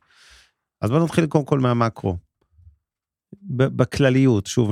[0.82, 2.18] אז בוא נתחיל קודם כל מהמקרו.
[3.50, 4.72] בכלליות, שוב,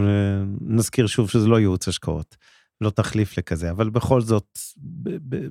[0.61, 2.35] נזכיר שוב שזה לא ייעוץ השקעות,
[2.81, 5.47] לא תחליף לכזה, אבל בכל זאת, ב- ב-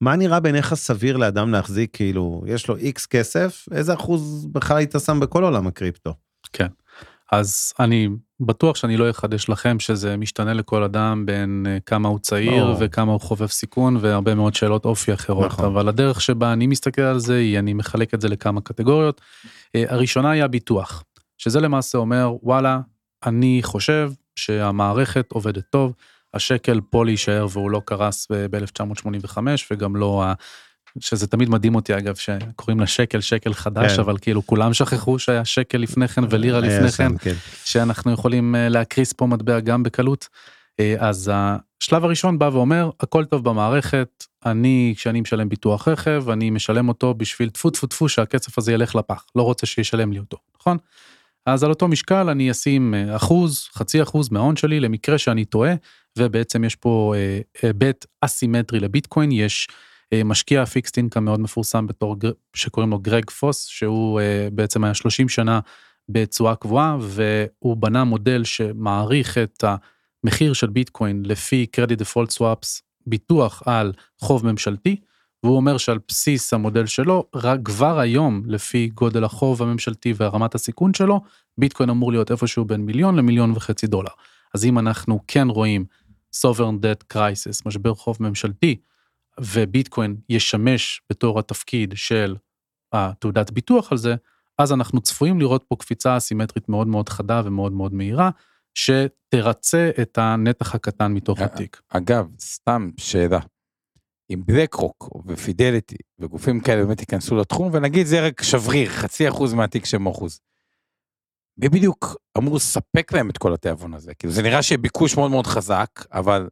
[0.00, 4.94] מה נראה בעיניך סביר לאדם להחזיק, כאילו, יש לו איקס כסף, איזה אחוז בכלל היית
[5.06, 6.14] שם בכל עולם הקריפטו?
[6.52, 6.66] כן.
[7.32, 8.08] אז אני
[8.40, 12.80] בטוח שאני לא אחדש לכם שזה משתנה לכל אדם בין אה, כמה הוא צעיר או.
[12.80, 15.64] וכמה הוא חובב סיכון והרבה מאוד שאלות אופי אחרות נכון.
[15.64, 19.20] אבל הדרך שבה אני מסתכל על זה היא אני מחלק את זה לכמה קטגוריות.
[19.74, 21.04] אה, הראשונה היא הביטוח
[21.40, 22.80] שזה למעשה אומר וואלה
[23.26, 25.92] אני חושב שהמערכת עובדת טוב
[26.34, 29.38] השקל פה להישאר והוא לא קרס ב-1985
[29.70, 30.32] וגם לא ה...
[31.00, 34.00] שזה תמיד מדהים אותי אגב שקוראים לשקל שקל חדש כן.
[34.00, 37.34] אבל כאילו כולם שכחו שהיה שקל לפני כן ולירה היה לפני כן כן.
[37.64, 40.28] שאנחנו יכולים אה, להקריס פה מטבע גם בקלות.
[40.80, 41.32] אה, אז
[41.82, 47.14] השלב הראשון בא ואומר הכל טוב במערכת אני כשאני משלם ביטוח רכב אני משלם אותו
[47.14, 50.76] בשביל טפו טפו טפו שהכסף הזה ילך לפח לא רוצה שישלם לי אותו נכון.
[51.46, 55.74] אז על אותו משקל אני אשים אה, אחוז חצי אחוז מההון שלי למקרה שאני טועה
[56.18, 59.32] ובעצם יש פה אה, היבט אסימטרי לביטקוין.
[59.32, 59.68] יש
[60.12, 62.16] אה, משקיע fixed income מאוד מפורסם בתור
[62.56, 65.60] שקוראים לו גרג פוס שהוא אה, בעצם היה 30 שנה
[66.08, 69.64] בתשואה קבועה והוא בנה מודל שמעריך את
[70.24, 74.96] המחיר של ביטקוין לפי credit default swaps ביטוח על חוב ממשלתי
[75.44, 80.94] והוא אומר שעל בסיס המודל שלו רק כבר היום לפי גודל החוב הממשלתי ורמת הסיכון
[80.94, 81.20] שלו
[81.58, 84.10] ביטקוין אמור להיות איפשהו בין מיליון למיליון וחצי דולר.
[84.54, 85.84] אז אם אנחנו כן רואים
[86.36, 88.76] sovereign debt crisis משבר חוב ממשלתי
[89.40, 92.36] וביטקוין ישמש בתור התפקיד של
[92.92, 94.14] התעודת ביטוח על זה,
[94.58, 98.30] אז אנחנו צפויים לראות פה קפיצה אסימטרית מאוד מאוד חדה ומאוד מאוד מהירה,
[98.74, 101.80] שתרצה את הנתח הקטן מתוך אה, התיק.
[101.88, 103.38] אגב, סתם שאלה.
[104.30, 109.54] אם בלק רוק ופידליטי וגופים כאלה באמת ייכנסו לתחום, ונגיד זה רק שבריר, חצי אחוז
[109.54, 110.40] מהתיק שהם אחוז.
[111.56, 114.14] מי בדיוק אמור לספק להם את כל התיאבון הזה?
[114.14, 116.48] כאילו זה נראה שביקוש מאוד מאוד חזק, אבל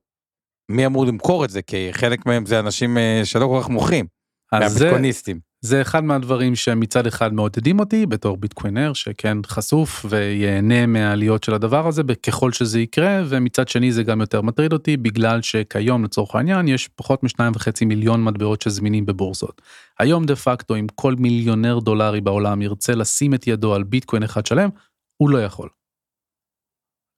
[0.68, 1.62] מי אמור למכור את זה?
[1.62, 4.06] כי חלק מהם זה אנשים אה, שלא כל כך מוכרים,
[4.52, 5.47] אז מהביטקוניסטים.
[5.60, 11.86] זה אחד מהדברים שמצד אחד מעודדים אותי בתור ביטקוינר שכן חשוף וייהנה מהעליות של הדבר
[11.86, 16.68] הזה ככל שזה יקרה ומצד שני זה גם יותר מטריד אותי בגלל שכיום לצורך העניין
[16.68, 19.62] יש פחות משניים וחצי מיליון מטבעות שזמינים בבורסות.
[19.98, 24.46] היום דה פקטו אם כל מיליונר דולרי בעולם ירצה לשים את ידו על ביטקוין אחד
[24.46, 24.68] שלם
[25.16, 25.68] הוא לא יכול.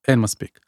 [0.07, 0.59] אין מספיק.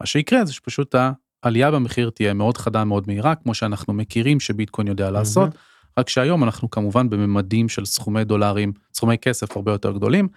[0.00, 0.94] מה שיקרה זה שפשוט
[1.42, 5.50] העלייה במחיר תהיה מאוד חדה מאוד מהירה כמו שאנחנו מכירים שביטקוין יודע לעשות.
[5.98, 10.28] רק שהיום אנחנו כמובן בממדים של סכומי דולרים, סכומי כסף הרבה יותר גדולים.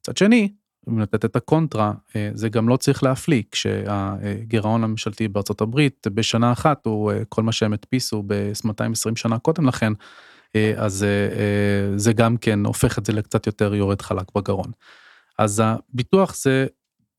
[0.00, 0.48] מצד שני,
[0.88, 6.52] אם לתת את הקונטרה, אה, זה גם לא צריך להפליא, כשהגירעון הממשלתי בארצות הברית בשנה
[6.52, 9.92] אחת, הוא אה, כל מה שהם הדפיסו ב-220 שנה קודם לכן,
[10.56, 11.06] אה, אז
[11.96, 14.70] זה גם כן הופך את זה לקצת יותר יורד חלק בגרון.
[15.38, 16.66] אז הביטוח זה,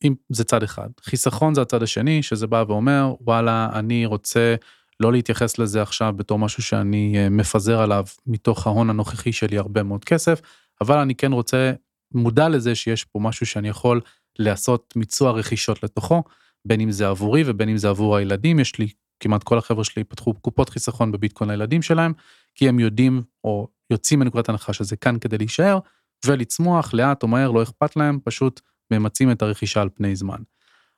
[0.03, 4.55] אם זה צד אחד, חיסכון זה הצד השני, שזה בא ואומר, וואלה, אני רוצה
[4.99, 10.05] לא להתייחס לזה עכשיו בתור משהו שאני מפזר עליו מתוך ההון הנוכחי שלי הרבה מאוד
[10.05, 10.41] כסף,
[10.81, 11.73] אבל אני כן רוצה,
[12.13, 14.01] מודע לזה שיש פה משהו שאני יכול
[14.39, 16.23] לעשות מיצוע רכישות לתוכו,
[16.65, 18.87] בין אם זה עבורי ובין אם זה עבור הילדים, יש לי,
[19.19, 22.13] כמעט כל החבר'ה שלי פתחו קופות חיסכון בביטקוין לילדים שלהם,
[22.55, 25.79] כי הם יודעים או יוצאים מנקודת הנחה שזה כאן כדי להישאר
[26.25, 30.37] ולצמוח לאט או מהר, לא אכפת להם, פשוט ממצים את הרכישה על פני זמן.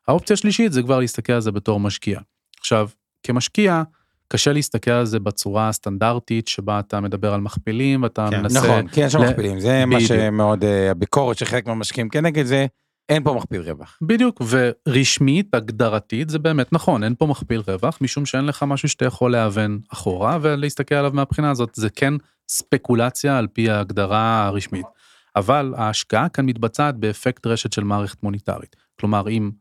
[0.08, 2.20] האופציה השלישית זה כבר להסתכל על זה בתור משקיע.
[2.60, 2.90] עכשיו,
[3.24, 3.84] כמשקיע,
[4.28, 8.60] קשה להסתכל על זה בצורה הסטנדרטית שבה אתה מדבר על מכפילים ואתה כן, מנסה...
[8.60, 10.12] נכון, כי יש שם ל- מכפילים, זה מה בדיוק.
[10.12, 12.66] שמאוד, אה, הביקורת שחלק מהמשקיעים כנגד זה,
[13.10, 13.98] אין פה מכפיל רווח.
[14.02, 19.06] בדיוק, ורשמית, הגדרתית, זה באמת נכון, אין פה מכפיל רווח, משום שאין לך משהו שאתה
[19.06, 22.14] יכול להיאבן אחורה ולהסתכל עליו מהבחינה הזאת, זה כן
[22.50, 24.86] ספקולציה על פי ההגדרה הרשמית.
[25.36, 28.76] אבל ההשקעה כאן מתבצעת באפקט רשת של מערכת מוניטרית.
[29.00, 29.52] כלומר, אם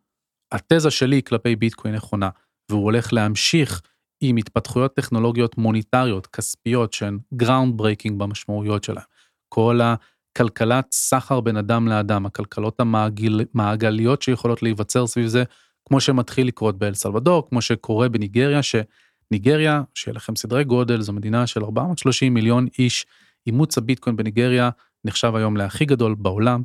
[0.53, 2.29] התזה שלי כלפי ביטקוין נכונה,
[2.71, 3.83] והוא הולך להמשיך
[4.21, 9.05] עם התפתחויות טכנולוגיות מוניטריות, כספיות, שהן ground breaking במשמעויות שלהן.
[9.49, 15.45] כל הכלכלת סחר בין אדם לאדם, הכלכלות המעגל, המעגליות שיכולות להיווצר סביב זה,
[15.89, 21.47] כמו שמתחיל לקרות באל סלבדור, כמו שקורה בניגריה, שניגריה, שיהיה לכם סדרי גודל, זו מדינה
[21.47, 23.07] של 430 מיליון איש,
[23.47, 24.71] אימוץ הביטקוין בניגריה
[25.05, 26.63] נחשב היום להכי גדול בעולם.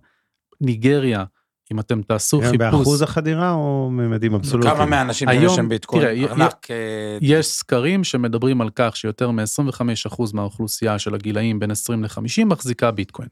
[0.61, 1.23] ניגריה,
[1.71, 4.75] אם אתם תעשו כן, חיפוש, באחוז החדירה או ממדים אבסולוטיים?
[4.75, 6.03] כמה מהאנשים היום, יש שם ביטקוין?
[6.03, 12.03] תראה, ארנק, אה, יש סקרים שמדברים על כך שיותר מ-25% מהאוכלוסייה של הגילאים בין 20
[12.03, 13.29] ל-50 מחזיקה ביטקוין.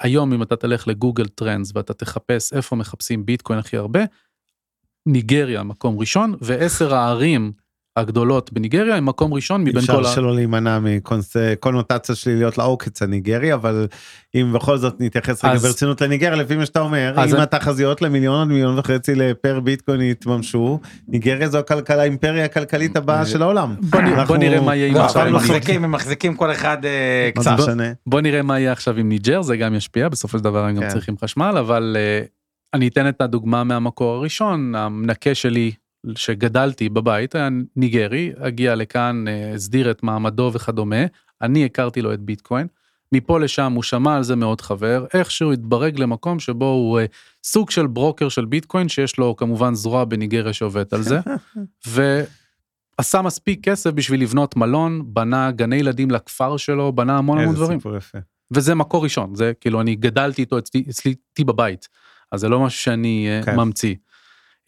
[0.00, 4.00] היום אם אתה תלך ל Google Trends ואתה תחפש איפה מחפשים ביטקוין הכי הרבה,
[5.06, 7.52] ניגריה מקום ראשון, ועשר הערים
[7.96, 10.08] הגדולות בניגריה הם מקום ראשון מבין אפשר כל ה...
[10.08, 13.86] שלא להימנע מקונוטציה שליליות לעוקץ הניגרי, אבל
[14.34, 18.40] אם בכל זאת נתייחס רגע ברצינות לניגריה, לפי מה שאתה אומר, אם אני- התחזיות למיליון
[18.40, 23.74] עד מיליון וחצי לפר ביטקוין יתממשו, ניגריה זו הכלכלה, האימפריה הכלכלית הבאה של העולם.
[24.26, 25.34] בוא נראה מה יהיה עם לא, עכשיו עם הם.
[25.34, 27.56] מחזיקים, הם מחזיקים כל אחד אה, קצת.
[28.06, 30.82] בוא נראה מה יהיה עכשיו עם ניג'ר, זה גם ישפיע, בסופו של דבר הם גם
[30.82, 30.88] כן.
[30.88, 32.26] צריכים חשמל, אבל uh,
[32.74, 35.72] אני אתן את הדוגמה מהמקור הראשון, המנקה שלי
[36.16, 41.04] שגדלתי בבית היה ניגרי, הגיע לכאן, uh, הסדיר את מעמדו וכדומה,
[41.42, 42.66] אני הכרתי לו את ביטקוין,
[43.12, 47.04] מפה לשם הוא שמע על זה מאוד חבר, איכשהו התברג למקום שבו הוא uh,
[47.44, 51.20] סוג של ברוקר של ביטקוין, שיש לו כמובן זרוע בניגריה שעובדת על זה,
[52.98, 57.64] ועשה מספיק כסף בשביל לבנות מלון, בנה גני ילדים לכפר שלו, בנה המון המון איזה
[57.64, 57.78] דברים.
[57.78, 58.18] סיפור יפה.
[58.50, 61.88] וזה מקור ראשון, זה כאילו אני גדלתי איתו אצלי, אצלי איתי בבית,
[62.32, 63.52] אז זה לא משהו שאני כן.
[63.52, 63.60] כן.
[63.60, 63.94] ממציא.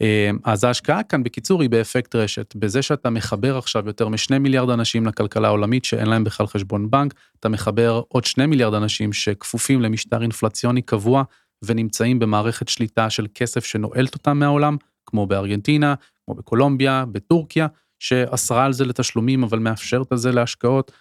[0.01, 4.69] אה, אז ההשקעה כאן בקיצור היא באפקט רשת, בזה שאתה מחבר עכשיו יותר משני מיליארד
[4.69, 9.81] אנשים לכלכלה העולמית שאין להם בכלל חשבון בנק, אתה מחבר עוד שני מיליארד אנשים שכפופים
[9.81, 11.23] למשטר אינפלציוני קבוע
[11.65, 15.95] ונמצאים במערכת שליטה של כסף שנועלת אותם מהעולם, כמו בארגנטינה,
[16.25, 17.67] כמו בקולומביה, בטורקיה,
[17.99, 20.91] שאסרה על זה לתשלומים אבל מאפשרת על זה להשקעות.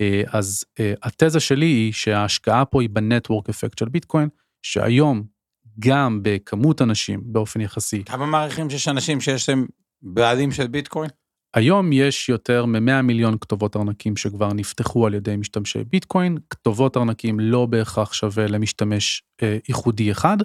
[0.00, 4.28] אה, אז אה, התזה שלי היא שההשקעה פה היא בנטוורק אפקט של ביטקוין,
[4.62, 5.22] שהיום
[5.78, 9.66] גם בכמות אנשים באופן יחסי, כמה מעריכים שיש אנשים שיש להם
[10.02, 11.10] בעלים של ביטקוין?
[11.54, 17.40] היום יש יותר מ-100 מיליון כתובות ארנקים שכבר נפתחו על ידי משתמשי ביטקוין, כתובות ארנקים
[17.40, 20.36] לא בהכרח שווה למשתמש אה, ייחודי אחד,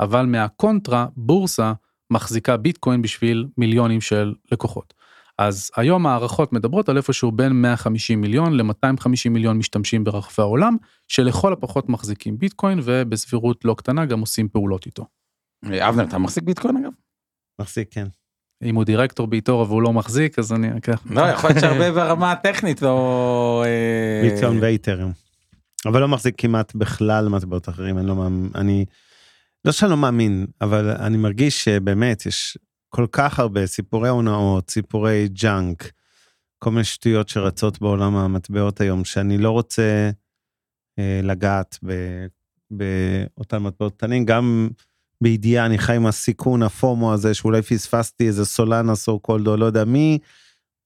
[0.00, 1.72] אבל מהקונטרה, בורסה
[2.10, 4.94] מחזיקה ביטקוין בשביל מיליונים של לקוחות.
[5.38, 10.76] אז היום הערכות מדברות על איפשהו בין 150 מיליון ל-250 מיליון משתמשים ברחבי העולם,
[11.08, 15.06] שלכל הפחות מחזיקים ביטקוין ובסבירות לא קטנה גם עושים פעולות איתו.
[15.70, 16.90] אה, אבנר, אתה מחזיק ביטקוין אגב?
[17.60, 18.06] מחזיק, כן.
[18.62, 21.02] אם הוא דירקטור ב eToro והוא לא מחזיק, אז אני אקח.
[21.10, 23.64] לא, יכול להיות שהרבה ברמה הטכנית לא...
[23.66, 25.10] אה, ביטקוין ואיתריום.
[25.86, 28.84] אבל לא מחזיק כמעט בכלל מטבעות אחרים, אני לא מאמין, אני,
[29.64, 32.58] לא שאני לא מאמין, אבל אני מרגיש שבאמת יש
[32.88, 35.92] כל כך הרבה סיפורי הונאות, סיפורי junk,
[36.58, 40.10] כל מיני שטויות שרצות בעולם המטבעות היום, שאני לא רוצה
[40.98, 41.92] אה, לגעת ב,
[42.70, 44.68] באותם מטבעות קטנים, גם
[45.20, 49.84] בידיעה אני חי עם הסיכון, הפומו הזה, שאולי פספסתי איזה סולנה סו קולדו, לא יודע
[49.84, 50.18] מי,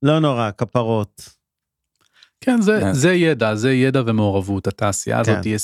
[0.02, 1.41] לא נורא, כפרות.
[2.44, 2.92] כן, זה, כן.
[2.92, 4.66] זה ידע, זה ידע ומעורבות.
[4.66, 5.40] התעשייה הזאת כן.
[5.44, 5.56] היא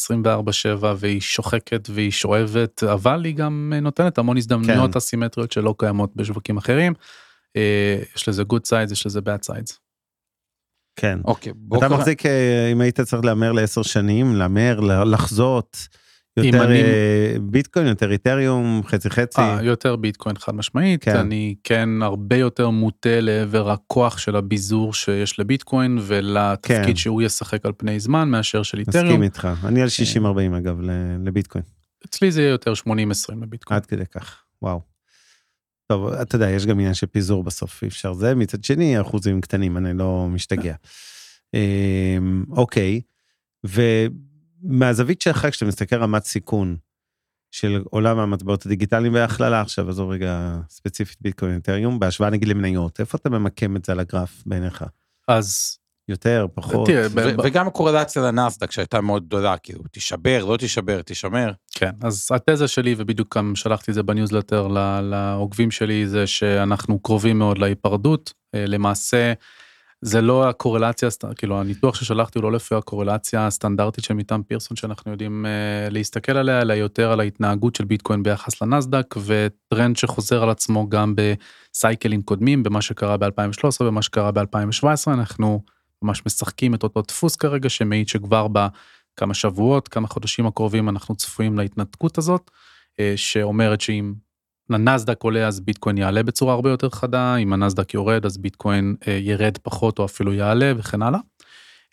[0.82, 4.96] 24/7 והיא שוחקת והיא שואבת, אבל היא גם נותנת המון הזדמנויות כן.
[4.96, 6.92] אסימטריות שלא קיימות בשווקים אחרים.
[7.56, 9.78] אה, יש לזה good sides, יש לזה bad sides.
[10.96, 11.18] כן.
[11.24, 15.88] אוקיי, בוא אתה מחזיק, אה, אם היית צריך להמר לעשר שנים, להמר, לחזות,
[16.46, 19.40] יותר אני- אה, ביטקוין, יותר איתריום, חצי חצי.
[19.40, 21.16] אה, יותר ביטקוין חד משמעית, כן.
[21.16, 26.96] אני כן הרבה יותר מוטה לעבר הכוח של הביזור שיש לביטקוין ולתפקיד כן.
[26.96, 29.22] שהוא ישחק על פני זמן מאשר של מסכים איתריום.
[29.22, 29.48] איתך.
[29.64, 30.22] אני על 60-40
[30.58, 30.90] אגב ל-
[31.24, 31.64] לביטקוין.
[32.06, 32.84] אצלי זה יהיה יותר 80-20
[33.42, 33.76] לביטקוין.
[33.76, 34.80] עד כדי כך, וואו.
[35.92, 38.34] טוב, אתה יודע, יש גם עניין של פיזור בסוף, אי אפשר זה.
[38.34, 40.74] מצד שני, אחוזים קטנים, אני לא משתגע.
[41.54, 43.00] אמ, אוקיי,
[44.62, 46.76] ומהזווית שלך, כשאתה מסתכל רמת סיכון
[47.50, 53.18] של עולם המטבעות הדיגיטליים בהכללה עכשיו, עזוב רגע ספציפית ביטקוין אתריום, בהשוואה נגיד למניות, איפה
[53.18, 54.84] אתה ממקם את זה על הגרף בעיניך?
[55.28, 55.78] אז
[56.08, 56.86] יותר, פחות?
[56.86, 61.52] תראה, ב- ו- וגם הקורלציה לנסדק שהייתה מאוד גדולה, כאילו, תישבר, לא תישבר, תישמר.
[61.72, 64.68] כן, אז התזה שלי, ובדיוק גם שלחתי את זה בניוזלטר
[65.02, 68.32] לעוקבים שלי, זה שאנחנו קרובים מאוד להיפרדות.
[68.54, 69.32] אה, למעשה,
[70.00, 75.10] זה לא הקורלציה, כאילו הניתוח ששלחתי הוא לא לפי הקורלציה הסטנדרטית של מקדם פירסון שאנחנו
[75.10, 80.50] יודעים אה, להסתכל עליה, אלא יותר על ההתנהגות של ביטקוין ביחס לנסדק, וטרנד שחוזר על
[80.50, 85.62] עצמו גם ב cycle ים קודמים, במה שקרה ב-2013 ומה שקרה ב-2017, אנחנו
[86.02, 91.58] ממש משחקים את אותו דפוס כרגע, שמעיד שכבר בכמה שבועות, כמה חודשים הקרובים אנחנו צפויים
[91.58, 92.50] להתנתקות הזאת,
[93.00, 94.12] אה, שאומרת שאם
[94.74, 99.12] הנסדק עולה אז ביטקוין יעלה בצורה הרבה יותר חדה, אם הנסדק יורד אז ביטקוין אה,
[99.12, 101.20] ירד פחות או אפילו יעלה וכן הלאה.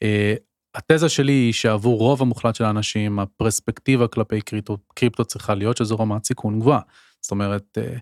[0.03, 0.36] אה,
[0.76, 5.95] התזה שלי היא שעבור רוב המוחלט של האנשים הפרספקטיבה כלפי קריפטו, קריפטו צריכה להיות שזו
[5.95, 6.80] רמת סיכון גבוהה.
[7.21, 7.97] זאת אומרת, אה,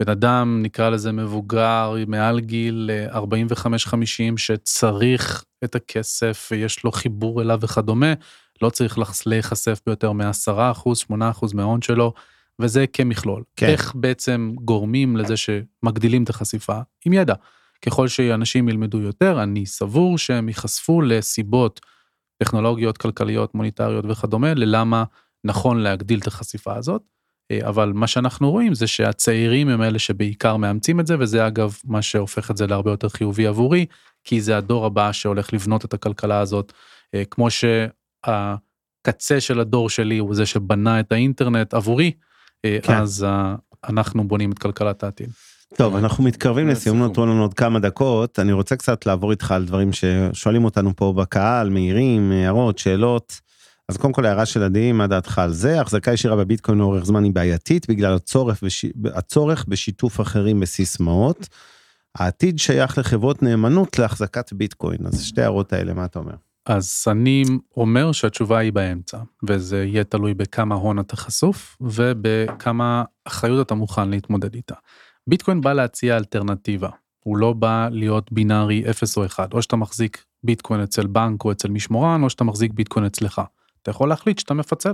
[0.00, 7.42] בן אדם נקרא לזה מבוגר מעל גיל אה, 45-50 שצריך את הכסף ויש לו חיבור
[7.42, 8.12] אליו וכדומה,
[8.62, 12.12] לא צריך להיחשף ביותר מ-10%, 8% מההון שלו,
[12.60, 13.42] וזה כמכלול.
[13.56, 13.66] כן.
[13.66, 16.78] איך בעצם גורמים לזה שמגדילים את החשיפה?
[17.04, 17.34] עם ידע.
[17.84, 21.80] ככל שאנשים ילמדו יותר, אני סבור שהם ייחשפו לסיבות
[22.42, 25.04] טכנולוגיות, כלכליות, מוניטריות וכדומה, ללמה
[25.44, 27.02] נכון להגדיל את החשיפה הזאת.
[27.50, 31.76] אה, אבל מה שאנחנו רואים זה שהצעירים הם אלה שבעיקר מאמצים את זה, וזה אגב
[31.84, 33.86] מה שהופך את זה להרבה יותר חיובי עבורי,
[34.24, 36.72] כי זה הדור הבא שהולך לבנות את הכלכלה הזאת.
[37.14, 42.12] אה, כמו שהקצה של הדור שלי הוא זה שבנה את האינטרנט עבורי,
[42.82, 42.94] כן.
[42.94, 43.54] אז אה,
[43.88, 45.30] אנחנו בונים את כלכלת העתיד.
[45.76, 46.98] טוב, אנחנו מתקרבים זה לסיום.
[46.98, 48.38] נותרו לנו עוד כמה דקות.
[48.38, 53.40] אני רוצה קצת לעבור איתך על דברים ששואלים אותנו פה בקהל, מהירים, הערות, שאלות.
[53.88, 55.80] אז קודם כל הערה של עדי, מה דעתך על זה?
[55.80, 58.84] החזקה ישירה בביטקוין לאורך זמן היא בעייתית בגלל הצורך, בש...
[59.14, 61.48] הצורך בשיתוף אחרים בסיסמאות.
[62.14, 65.06] העתיד שייך לחברות נאמנות להחזקת ביטקוין.
[65.06, 66.34] אז שתי הערות האלה, מה אתה אומר?
[66.66, 67.44] אז אני
[67.76, 74.10] אומר שהתשובה היא באמצע, וזה יהיה תלוי בכמה הון אתה חשוף ובכמה אחריות אתה מוכן
[74.10, 74.74] להתמודד איתה.
[75.26, 76.88] ביטקוין בא להציע אלטרנטיבה,
[77.24, 81.52] הוא לא בא להיות בינארי 0 או 1, או שאתה מחזיק ביטקוין אצל בנק או
[81.52, 83.42] אצל משמורן, או שאתה מחזיק ביטקוין אצלך.
[83.82, 84.92] אתה יכול להחליט שאתה מפצל.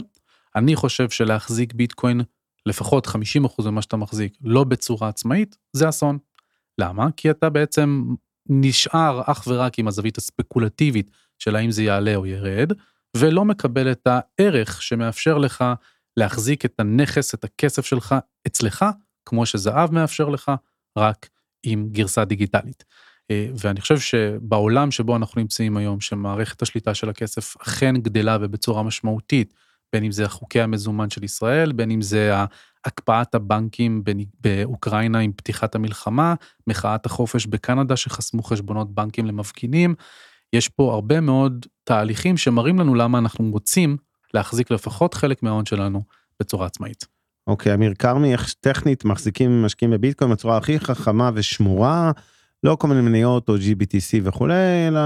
[0.57, 2.21] אני חושב שלהחזיק ביטקוין
[2.67, 3.11] לפחות 50%
[3.71, 6.19] ממה שאתה מחזיק, לא בצורה עצמאית, זה אסון.
[6.79, 7.09] למה?
[7.17, 8.15] כי אתה בעצם
[8.49, 12.73] נשאר אך ורק עם הזווית הספקולטיבית של האם זה יעלה או ירד,
[13.17, 15.65] ולא מקבל את הערך שמאפשר לך
[16.17, 18.15] להחזיק את הנכס, את הכסף שלך
[18.47, 18.85] אצלך,
[19.25, 20.53] כמו שזהב מאפשר לך,
[20.99, 21.29] רק
[21.63, 22.85] עם גרסה דיגיטלית.
[23.31, 28.83] אה, ואני חושב שבעולם שבו אנחנו נמצאים היום, שמערכת השליטה של הכסף אכן גדלה ובצורה
[28.83, 29.55] משמעותית,
[29.93, 32.35] בין אם זה חוקי המזומן של ישראל, בין אם זה
[32.85, 36.35] הקפאת הבנקים בנ- באוקראינה עם פתיחת המלחמה,
[36.67, 39.95] מחאת החופש בקנדה שחסמו חשבונות בנקים למפגינים,
[40.53, 43.97] יש פה הרבה מאוד תהליכים שמראים לנו למה אנחנו רוצים
[44.35, 46.03] להחזיק לפחות חלק מההון שלנו
[46.41, 47.07] בצורה עצמאית.
[47.47, 52.13] אוקיי, אמיר כרמי, איך טכנית מחזיקים משקיעים בביטקוין בצורה הכי חכמה ושמורה,
[52.65, 55.01] לא כל מיני מניות או GBTC וכולי, אלא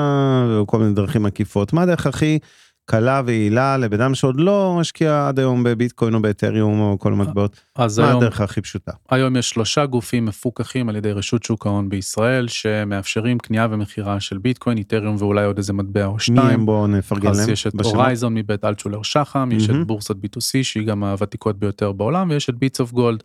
[0.66, 1.72] כל מיני דרכים עקיפות.
[1.72, 2.38] מה הדרך הכי
[2.84, 7.60] קלה ויעילה לבן אדם שעוד לא משקיע עד היום בביטקוין או באתריום או כל המטבעות?
[7.76, 8.92] אז מה היום, הדרך הכי פשוטה?
[9.10, 14.38] היום יש שלושה גופים מפוקחים על ידי רשות שוק ההון בישראל, שמאפשרים קנייה ומכירה של
[14.38, 16.38] ביטקוין, איתריום ואולי עוד איזה מטבע או מי שתיים.
[16.38, 16.66] הם?
[16.66, 17.40] בואו נפרגן להם.
[17.40, 17.72] אז יש את.
[17.84, 19.82] Horizon מבית אלטשולר שחם, יש מהמם.
[19.82, 23.22] את בורסת Bit2C שהיא גם הוותיקות ביותר בעולם, ויש את Bits of Gold.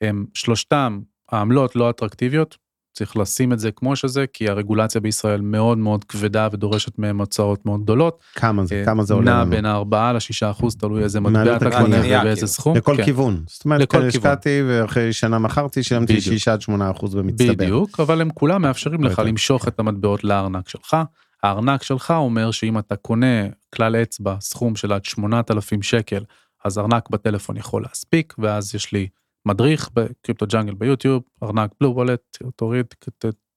[0.00, 1.00] הם שלושתם,
[1.32, 2.56] העמלות לא אטרקטיביות,
[2.92, 7.66] צריך לשים את זה כמו שזה, כי הרגולציה בישראל מאוד מאוד כבדה ודורשת מהם הוצאות
[7.66, 8.22] מאוד גדולות.
[8.34, 8.74] כמה זה?
[8.74, 9.50] אה, כמה זה עולה נע לנו?
[9.50, 11.70] בין ה-4 ל-6 אחוז, תלוי איזה מטבע אתה.
[11.70, 12.46] קונה ובאיזה כאילו.
[12.48, 12.76] סכום.
[12.76, 13.04] לכל כן.
[13.04, 13.42] כיוון.
[13.46, 14.08] זאת אומרת, לכל כיוון.
[14.08, 16.38] השקעתי ואחרי שנה מכרתי, שילמתי בדיוק.
[16.38, 17.52] 6 עד 8 אחוז במצטבר.
[17.52, 19.22] בדיוק, אבל הם כולם מאפשרים לך.
[19.26, 20.96] למשוך את המטבעות לארנק שלך.
[21.42, 26.24] הארנק שלך אומר שאם אתה קונה כלל אצבע סכום של עד 8,000 שקל,
[26.64, 29.08] אז ארנק בטלפון יכול להספיק, ואז יש לי
[29.46, 32.86] מדריך ב Crypto Jungle ביוטיוב, ארנק BlueWallet, תוריד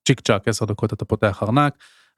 [0.07, 1.73] צ'יק צ'אק 10 דקות אתה פותח ארנק,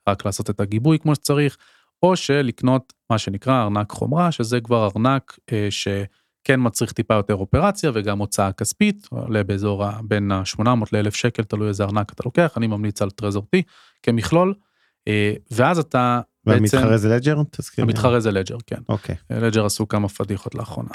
[0.08, 1.56] רק לעשות את הגיבוי כמו שצריך,
[2.02, 5.68] או שלקנות מה שנקרא ארנק חומרה, שזה כבר ארנק אה,
[6.44, 11.42] כן מצריך טיפה יותר אופרציה וגם הוצאה כספית, עולה באזור ה- בין ה-800 ל-1000 שקל,
[11.42, 13.58] תלוי איזה ארנק אתה לוקח, אני ממליץ על Trezor T
[14.02, 14.54] כמכלול,
[15.08, 17.42] אה, ואז אתה בעצם, והמתחרה זה Ledger?
[17.78, 18.80] המתחרה זה Ledger, כן.
[18.88, 20.90] אוקיי, Ledger עשו כמה פדיחות לאחרונה.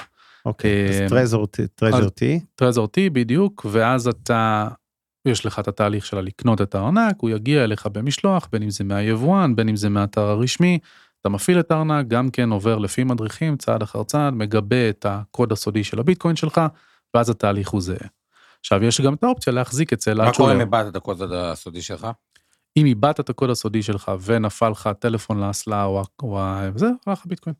[0.46, 0.88] אוקיי.
[1.04, 2.44] אז טרזור T- טרז'ר אז- T.
[2.54, 4.68] טרזור T בדיוק, ואז אתה,
[5.26, 8.84] יש לך את התהליך של לקנות את הארנק, הוא יגיע אליך במשלוח, בין אם זה
[8.84, 10.78] מהיבואן, בין אם זה מהאתר הרשמי,
[11.20, 15.52] אתה מפעיל את הארנק, גם כן עובר לפי מדריכים, צעד אחר צעד, מגבה את הקוד
[15.52, 16.60] הסודי של הביטקוין שלך,
[17.14, 18.08] ואז התהליך הוא זהה.
[18.60, 20.54] עכשיו, יש גם את האופציה להחזיק אצל מה קורה.
[20.54, 22.06] אם איבדת את הקוד הסודי שלך?
[22.76, 26.02] אם איבדת את הקוד הסודי שלך ונפל לך טלפון לאסלה או.
[26.76, 27.54] זה, הלך הביטקוין.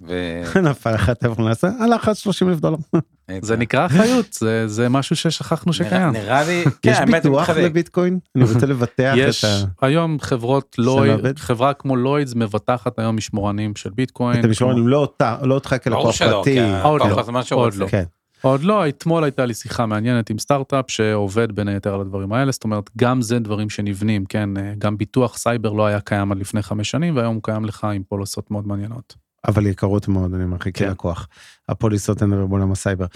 [0.00, 0.42] ו...
[0.70, 2.76] נפל לך טלפון לאסלה, הלך עד 30 אלף דולר.
[3.42, 6.12] זה נקרא אחריות, זה, זה משהו ששכחנו שקיים.
[6.12, 7.50] נראה לי, כן, יש זה ביטוח.
[7.50, 8.18] לביטקוין?
[8.36, 9.86] אני רוצה לבטח יש את ה...
[9.86, 11.38] היום חברות עובד?
[11.38, 14.40] חברה כמו לואידס מבטחת היום משמורנים של ביטקוין.
[14.40, 16.58] את המשמורנים, לא אותה, לא אותך כלקוח פרטי.
[16.82, 17.74] עוד הלקוח לא, עוד.
[17.74, 17.86] לא.
[17.86, 18.04] כן.
[18.42, 22.52] עוד לא, אתמול הייתה לי שיחה מעניינת עם סטארט-אפ שעובד בין היתר על הדברים האלה,
[22.52, 26.38] זאת אומרת, גם זה דברים שנבנים, כן, אה, גם ביטוח סייבר לא היה קיים עד
[26.38, 29.25] לפני חמש שנים, והיום הוא קיים לך עם פוליסות מאוד מעניינות.
[29.46, 30.70] אבל יקרות מאוד, אני אומר, כן.
[30.70, 31.28] כלקוח.
[31.68, 33.06] הפוליסות הן בעולם הסייבר.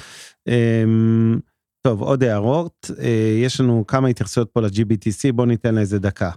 [0.48, 1.38] אמ,
[1.82, 2.90] טוב, עוד הערות.
[2.98, 6.30] אה, יש לנו כמה התייחסויות פה ל-GBTC, בואו ניתן לה איזה דקה.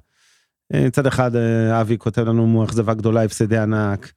[0.73, 4.11] אה, מצד אחד, אה, אבי כותב לנו מאכזבה גדולה, הפסדי ענק.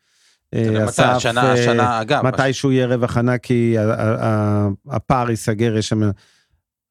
[0.55, 0.85] מתי?
[0.85, 3.77] אסף, השנה, השנה, אגב, מתישהו יהיה רווח ענק כי
[4.91, 6.11] הפער ייסגר, יש שם...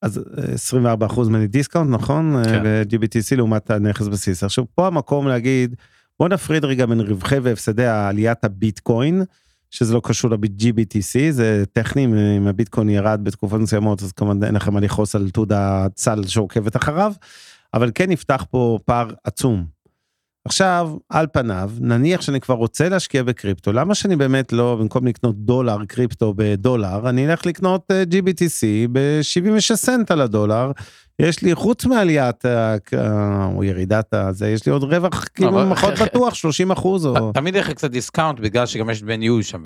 [0.01, 2.43] אז אה, 24 אחוז מני discount, נכון?
[2.45, 2.63] כן.
[2.63, 4.43] ל-GBTC לעומת הנכס בסיס.
[4.43, 5.75] עכשיו, פה המקום להגיד,
[6.19, 9.23] בוא נפריד רגע בין רווחי והפסדי עליית הביטקוין,
[9.71, 12.05] שזה לא קשור ל-GBTC, זה טכני,
[12.37, 16.75] אם הביטקוין ירד בתקופות מסוימות, אז כמובן אין לכם מה לכעוס על תעוד הצל שעוקבת
[16.75, 17.13] אחריו,
[17.73, 19.65] אבל כן נפתח פה פער עצום.
[20.45, 25.35] עכשיו, על פניו, נניח שאני כבר רוצה להשקיע בקריפטו, למה שאני באמת לא, במקום לקנות
[25.35, 30.71] דולר קריפטו בדולר, אני אלך לקנות אה, GBTC ב-76 סנט על הדולר,
[31.19, 32.45] יש לי חוץ מעליית
[33.55, 37.71] או ירידת הזה, יש לי עוד רווח כאילו פחות בטוח, 30 אחוז תמיד יש לך
[37.71, 39.63] קצת discount בגלל שגם יש ניהול שם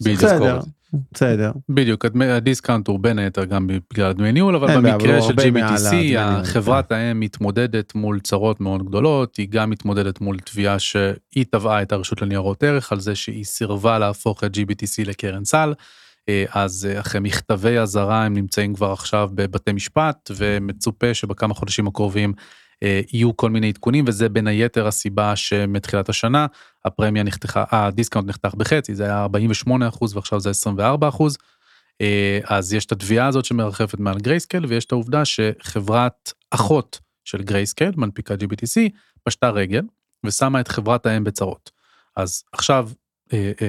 [0.00, 0.60] לזכור בסדר.
[1.12, 1.52] בסדר.
[1.68, 5.94] בדיוק, ה discount הוא בין היתר גם בגלל דמי ניהול, אבל במקרה של GBTC,
[6.44, 11.92] חברת האם מתמודדת מול צרות מאוד גדולות, היא גם מתמודדת מול תביעה שהיא תבעה את
[11.92, 15.72] הרשות לניירות ערך על זה שהיא סירבה להפוך את GBTC לקרן סל.
[16.28, 21.86] אה, אז אה, אחרי מכתבי אזהרה הם נמצאים כבר עכשיו בבתי משפט ומצופה שבכמה חודשים
[21.86, 22.32] הקרובים
[22.82, 26.46] אה, יהיו כל מיני עדכונים וזה בין היתר הסיבה שמתחילת השנה
[26.84, 31.38] הפרמיה נחתכה, ה discount נחתך בחצי זה היה 48 אחוז ועכשיו זה 24 אחוז.
[32.44, 37.90] אז יש את התביעה הזאת שמרחפת מעל Grayscale ויש את העובדה שחברת אחות של Grayscale
[37.96, 38.80] מנפיקת ה-GBTC
[39.24, 39.82] פשטה רגל
[40.26, 41.70] ושמה את חברת האם בצרות.
[42.16, 42.88] אז עכשיו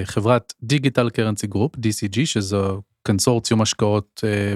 [0.03, 4.55] חברת Digital Currency Group DCG שזו קונסורציום השקעות אה,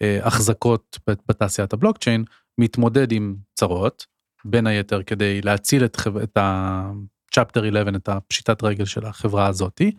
[0.00, 2.24] והחזקות בתעשיית הבלוקצ'יין
[2.58, 4.06] מתמודד עם צרות
[4.44, 6.16] בין היתר כדי להציל את, חב...
[6.16, 9.92] את ה-chapter 11 את הפשיטת רגל של החברה הזאתי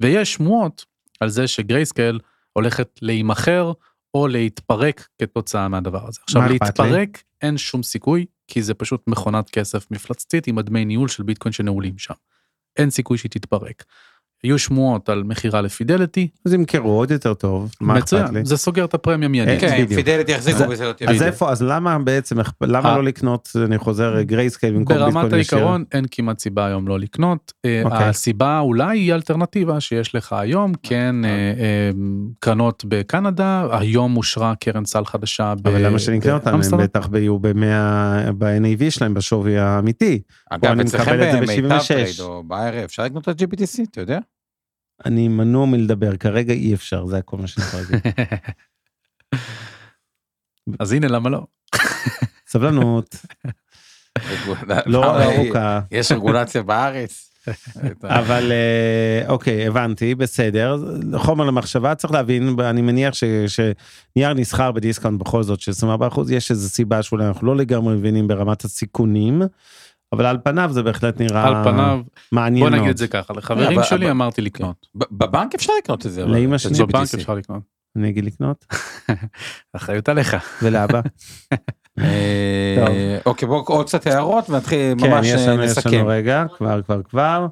[0.00, 0.84] ויש שמועות
[1.20, 2.18] על זה ש Grayscale
[2.52, 3.72] הולכת להימכר
[4.14, 6.20] או להתפרק כתוצאה מהדבר הזה.
[6.22, 6.58] עכשיו אכפת לי?
[6.62, 11.52] להתפרק אין שום סיכוי כי זה פשוט מכונת כסף מפלצתית עם הדמי ניהול של ביטקוין
[11.52, 12.14] שנעולים שם.
[12.76, 13.84] אין סיכוי שהיא תתפרק.
[14.44, 18.22] היו שמועות על מכירה ל Fidelity, אז ימכרו עוד יותר טוב, מה אכפת לי?
[18.22, 19.60] מצוין, זה סוגר את הפרמיה מיידית.
[19.60, 19.86] כן, כן.
[19.94, 21.26] Fidelity יחזיקו אז- וזה לא אז תהיה.
[21.26, 22.96] איפה, אז למה בעצם, למה אה.
[22.96, 25.58] לא לקנות, אני חוזר, Grayscale במקום ביטקוין ברמת ישיר?
[25.58, 27.52] העיקרון אין כמעט סיבה היום לא לקנות.
[27.64, 28.04] אה, אוקיי.
[28.04, 31.30] הסיבה אולי היא אלטרנטיבה שיש לך היום, כן, אה,
[32.40, 36.54] קרנות בקנדה, היום אושרה קרן סל חדשה אבל למה שאני אקנה אותם?
[36.54, 36.78] הם.
[36.78, 40.22] בטח יהיו ב-100, ב-NAV שלהם, בשווי האמיתי.
[40.50, 41.88] אגב, אצלכם במיטב ב-76.
[41.88, 44.18] Trade או ב-IRA אפשר לקנות את ה-GBTC, אתה יודע?
[45.04, 48.14] אני מנוע מלדבר, כרגע אי אפשר, זה הכל מה שאני יכול להגיד.
[50.78, 51.46] אז הנה למה לא.
[52.48, 53.16] סבלנות,
[54.86, 55.80] לא ארוכה.
[55.90, 57.28] יש רגולציה בארץ.
[58.02, 60.76] אבל אה, אוקיי, הבנתי, בסדר.
[61.16, 66.20] חומר למחשבה, צריך להבין, אני מניח ש- שנייר נסחר ב discount בכל זאת של 24%,
[66.30, 69.42] יש איזו סיבה שאולי אנחנו לא לגמרי מבינים ברמת הסיכונים,
[70.12, 72.00] אבל על פניו זה בהחלט נראה על פניו,
[72.32, 72.80] מעניין בוא מאוד.
[72.80, 74.86] נגיד את זה ככה, לחברים אבל- שלי אמרתי לקנות.
[74.94, 76.24] בבנק אפשר לקנות את זה.
[76.26, 76.74] לאמא שלי?
[76.86, 77.62] בבנק אפשר לקנות.
[77.96, 78.64] אני אגיד לקנות,
[79.76, 80.36] אחריות עליך.
[80.62, 81.00] ולאבא.
[81.98, 85.90] אה, אוקיי, בואו עוד קצת הערות ונתחיל כן, ממש יש אה, לנו, יש נסכם.
[85.92, 87.46] לנו רגע, כבר, כבר, כבר.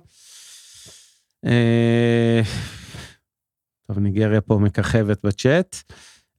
[1.47, 2.41] אה,
[3.89, 5.77] טוב, ניגריה פה מככבת בצ'אט.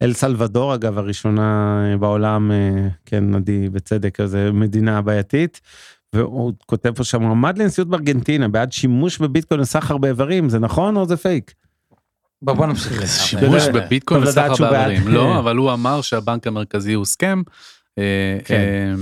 [0.01, 5.61] אל סלבדור, אגב, הראשונה בעולם, אה, כן, עדי, בצדק, זה מדינה בעייתית.
[6.15, 11.05] והוא כותב פה שם, מועמד לנשיאות בארגנטינה, בעד שימוש בביטקוין לסחר באיברים, זה נכון או
[11.05, 11.53] זה פייק?
[12.41, 13.07] בוא בוא נמשיך.
[13.07, 13.67] שימוש.
[13.67, 14.51] בביטקוין בעד.
[14.59, 15.07] באיברים.
[15.07, 17.41] לא, אבל הוא אמר שהבנק המרכזי הוא סכם.
[17.97, 18.55] אה, כן.
[18.55, 18.93] אה,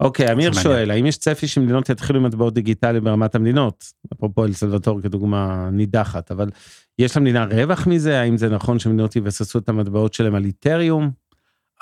[0.00, 3.84] אוקיי, אמיר שואל, האם יש צפי שמדינות יתחילו עם מטבעות דיגיטליים ברמת המדינות?
[4.14, 6.50] אפרופו אל סלבטור כדוגמה נידחת, אבל
[6.98, 8.20] יש למדינה רווח מזה?
[8.20, 11.10] האם זה נכון שמדינות יבססו את המטבעות שלהם על איתריום?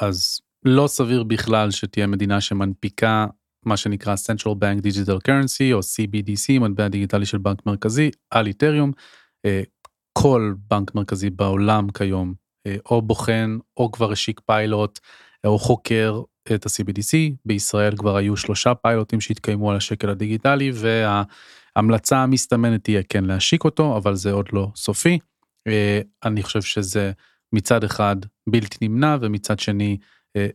[0.01, 3.26] אז לא סביר בכלל שתהיה מדינה שמנפיקה
[3.67, 8.93] מה שנקרא Central Bank Digital Currency או CBDC, מטבע דיגיטלי של בנק מרכזי, על איתריום.
[9.45, 9.62] אה,
[10.12, 12.35] כל בנק מרכזי בעולם כיום
[12.67, 15.01] אה, או בוחן או כבר השיק פיילוט
[15.45, 16.23] אה, או חוקר
[16.55, 17.17] את ה-CBDC.
[17.45, 23.97] בישראל כבר היו שלושה פיילוטים שהתקיימו על השקל הדיגיטלי וההמלצה המסתמנת תהיה כן להשיק אותו,
[23.97, 25.19] אבל זה עוד לא סופי.
[26.25, 27.12] אני חושב שזה
[27.53, 28.17] מצד אחד
[28.49, 29.97] בלתי נמנע ומצד שני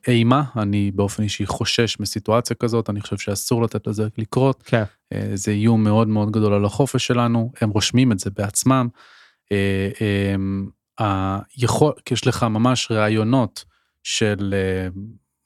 [0.08, 4.84] אימה, אני באופן אישי חושש מסיטואציה כזאת, אני חושב שאסור לתת לזה לקרות, כן.
[5.14, 8.88] אה, זה איום מאוד מאוד גדול על החופש שלנו, הם רושמים את זה בעצמם.
[9.52, 9.90] אה,
[11.00, 13.66] אה, היכול, יש לך ממש ראיונות
[14.04, 14.88] של אה,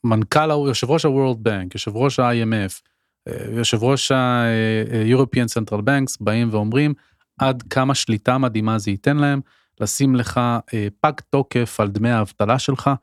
[0.03, 2.81] מנכ"ל, יושב ראש ה-World Bank, יושב ראש ה-IMF,
[3.27, 6.93] אה, יושב ראש ה-European Central Banks, באים ואומרים
[7.39, 9.41] עד כמה שליטה מדהימה זה ייתן להם,
[9.79, 10.39] לשים לך
[10.73, 12.93] אה, פג תוקף על דמי האבטלה שלך, אה,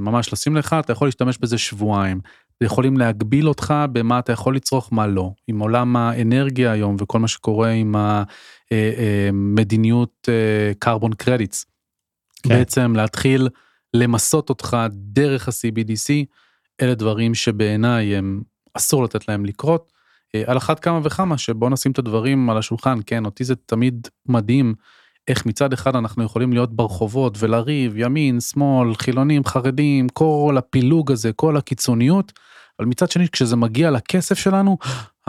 [0.00, 2.20] ממש לשים לך, אתה יכול להשתמש בזה שבועיים.
[2.60, 5.30] יכולים להגביל אותך במה אתה יכול לצרוך, מה לא.
[5.48, 7.94] עם עולם האנרגיה היום וכל מה שקורה עם
[8.70, 10.28] המדיניות
[10.84, 11.64] carbon credits.
[12.42, 12.48] כן.
[12.48, 13.48] בעצם להתחיל
[13.94, 16.24] למסות אותך דרך ה-CBDC,
[16.80, 18.42] אלה דברים שבעיניי הם
[18.74, 19.92] אסור לתת להם לקרות.
[20.34, 24.08] אה, על אחת כמה וכמה שבוא נשים את הדברים על השולחן, כן, אותי זה תמיד
[24.26, 24.74] מדהים
[25.28, 31.32] איך מצד אחד אנחנו יכולים להיות ברחובות ולריב, ימין, שמאל, חילונים, חרדים, כל הפילוג הזה,
[31.32, 32.32] כל הקיצוניות,
[32.78, 34.78] אבל מצד שני כשזה מגיע לכסף שלנו,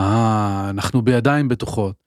[0.00, 2.04] אה, אנחנו בידיים בטוחות.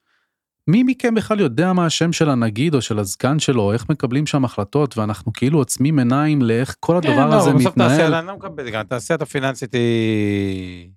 [0.68, 4.46] מי מכם בכלל יודע מה השם של הנגיד או של הסגן שלו, איך מקבלים שם
[4.46, 7.90] החלטות, ואנחנו כאילו עוצמים עיניים לאיך כל כן, הדבר לא, הזה בסוף מתנהל.
[7.90, 10.90] תעשייה, אני לא מקבל, גם התעשיית הפיננסית היא...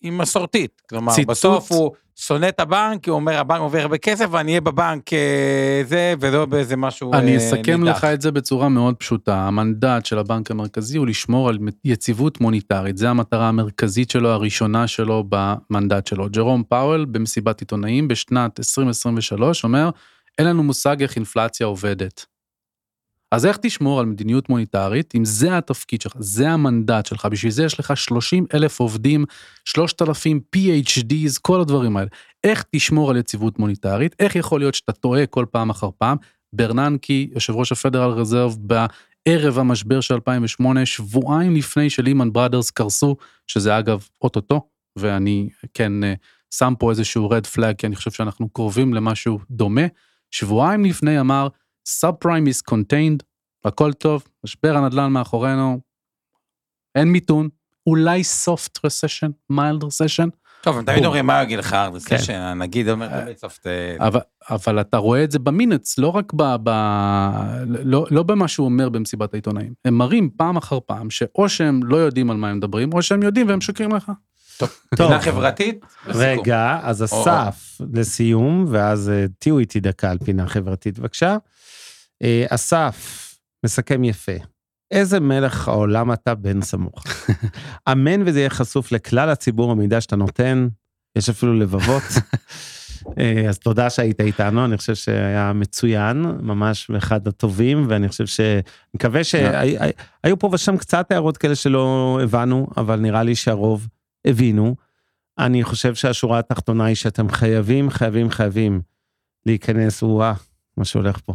[0.00, 1.30] היא מסורתית, כלומר ציטוט.
[1.30, 5.82] בסוף הוא שונא את הבנק, הוא אומר הבנק עובר הרבה כסף ואני אהיה בבנק אה,
[5.84, 7.96] זה ולא באיזה משהו אני אה, אסכם נידח.
[7.96, 9.36] לך את זה בצורה מאוד פשוטה.
[9.36, 12.96] המנדט של הבנק המרכזי הוא לשמור על יציבות מוניטרית.
[12.96, 16.28] זה המטרה המרכזית שלו, הראשונה שלו במנדט שלו.
[16.30, 19.90] ג'רום פאוול במסיבת עיתונאים בשנת 2023 אומר,
[20.38, 22.26] אין לנו מושג איך אינפלציה עובדת.
[23.32, 27.64] אז איך תשמור על מדיניות מוניטרית אם זה התפקיד שלך, זה המנדט שלך, בשביל זה
[27.64, 29.24] יש לך 30 אלף עובדים,
[29.64, 32.08] 3,000 PhDs, כל הדברים האלה.
[32.44, 34.16] איך תשמור על יציבות מוניטרית?
[34.18, 36.16] איך יכול להיות שאתה טועה כל פעם אחר פעם?
[36.52, 43.16] ברננקי, יושב ראש הפדרל רזרב, בערב המשבר של 2008, שבועיים לפני שלימן בראדרס קרסו,
[43.46, 44.68] שזה אגב אוטוטו,
[44.98, 46.14] ואני כן אה,
[46.54, 49.86] שם פה איזשהו רד פלאג, כי אני חושב שאנחנו קרובים למשהו דומה.
[50.30, 51.48] שבועיים לפני אמר,
[51.90, 53.22] סאב פריים is contained,
[53.64, 55.80] הכל טוב, משבר הנדל"ן מאחורינו,
[56.94, 57.48] אין מיתון,
[57.86, 60.30] אולי soft recession, mild recession,
[60.60, 61.04] טוב, הם תמיד.
[61.04, 62.18] אומרים מה יגיד לך, זה כן.
[62.18, 63.58] שהנגיד אומר אה, תמיד סוף...
[63.66, 64.20] אה, אבל,
[64.50, 66.42] אבל אתה רואה את זה במינץ, לא רק ב,
[67.66, 69.72] לא, לא במה שהוא אומר במסיבת העיתונאים.
[69.84, 73.22] הם מראים פעם אחר פעם שאו שהם לא יודעים על מה הם מדברים, או שהם
[73.22, 74.12] יודעים והם משקרים לך.
[74.58, 75.84] טוב, פינה חברתית?
[76.06, 76.22] לסיכום.
[76.22, 81.36] רגע, אז אסף, לסיום, ואז אה, תהיו איתי דקה על פינה חברתית, בבקשה.
[82.22, 83.28] אה, אסף,
[83.64, 84.32] מסכם יפה.
[84.90, 87.04] איזה מלך העולם אתה בן סמוך.
[87.92, 90.68] אמן וזה יהיה חשוף לכלל הציבור המידע שאתה נותן,
[91.16, 92.02] יש אפילו לבבות.
[93.18, 98.40] אה, אז תודה שהיית איתנו, אני חושב שהיה מצוין, ממש אחד הטובים, ואני חושב ש...
[98.94, 103.88] מקווה שהיו פה ושם קצת הערות כאלה שלא הבנו, אבל נראה לי שהרוב
[104.26, 104.76] הבינו.
[105.38, 108.80] אני חושב שהשורה התחתונה היא שאתם חייבים, חייבים, חייבים
[109.46, 110.34] להיכנס, וואה,
[110.78, 111.34] מה שהולך פה.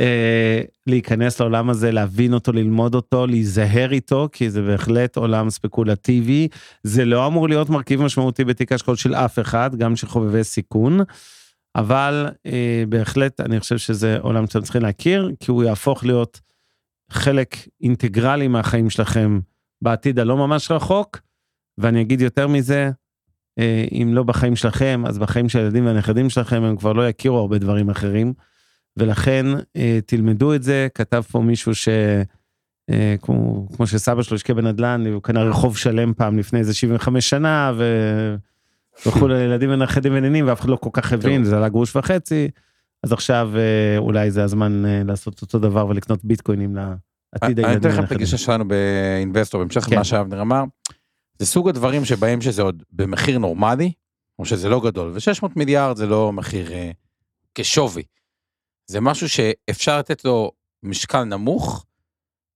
[0.00, 6.48] אה, להיכנס לעולם הזה, להבין אותו, ללמוד אותו, להיזהר איתו, כי זה בהחלט עולם ספקולטיבי.
[6.82, 11.00] זה לא אמור להיות מרכיב משמעותי בתיק ההשקעות של אף אחד, גם של חובבי סיכון.
[11.76, 16.40] אבל אה, בהחלט אני חושב שזה עולם שאתם צריכים להכיר, כי הוא יהפוך להיות
[17.10, 19.40] חלק אינטגרלי מהחיים שלכם
[19.82, 21.20] בעתיד הלא ממש רחוק.
[21.78, 22.90] ואני אגיד יותר מזה,
[23.58, 27.38] אה, אם לא בחיים שלכם, אז בחיים של הילדים והנכדים שלכם, הם כבר לא יכירו
[27.38, 28.32] הרבה דברים אחרים.
[28.96, 31.88] ולכן אה, תלמדו את זה, כתב פה מישהו ש...
[32.90, 37.30] אה, כמו, כמו שסבא שלו השקיע בנדל"ן, הוא קנה רחוב שלם פעם לפני איזה 75
[37.30, 37.84] שנה, ו...
[39.06, 42.48] וכולי לילדים ונכדים ונינים, ואף אחד לא כל כך הבין, זה עלה גרוש וחצי,
[43.02, 47.90] אז עכשיו אה, אולי זה הזמן אה, לעשות אותו דבר ולקנות ביטקוינים לעתיד אני הילדים
[47.90, 48.12] אתן לכם את.
[48.12, 49.94] הגישה שלנו באינבסטור, בהמשך כן.
[49.94, 50.64] למה שאבנר אמר.
[51.38, 53.92] זה סוג הדברים שבהם שזה עוד במחיר נורמלי,
[54.38, 56.70] או שזה לא גדול, ו-600 מיליארד זה לא מחיר
[57.54, 58.02] כשווי.
[58.92, 61.86] זה משהו שאפשר לתת לו משקל נמוך,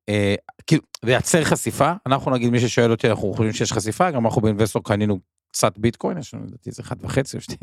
[0.09, 0.34] אה,
[0.66, 4.84] כאילו, לייצר חשיפה, אנחנו נגיד, מי ששואל אותי, אנחנו חושבים שיש חשיפה, גם אנחנו באינבסטור
[4.84, 5.18] קנינו
[5.49, 7.55] קצת ביטקוין, יש לנו לדעתי איזה אחד וחצי או שתי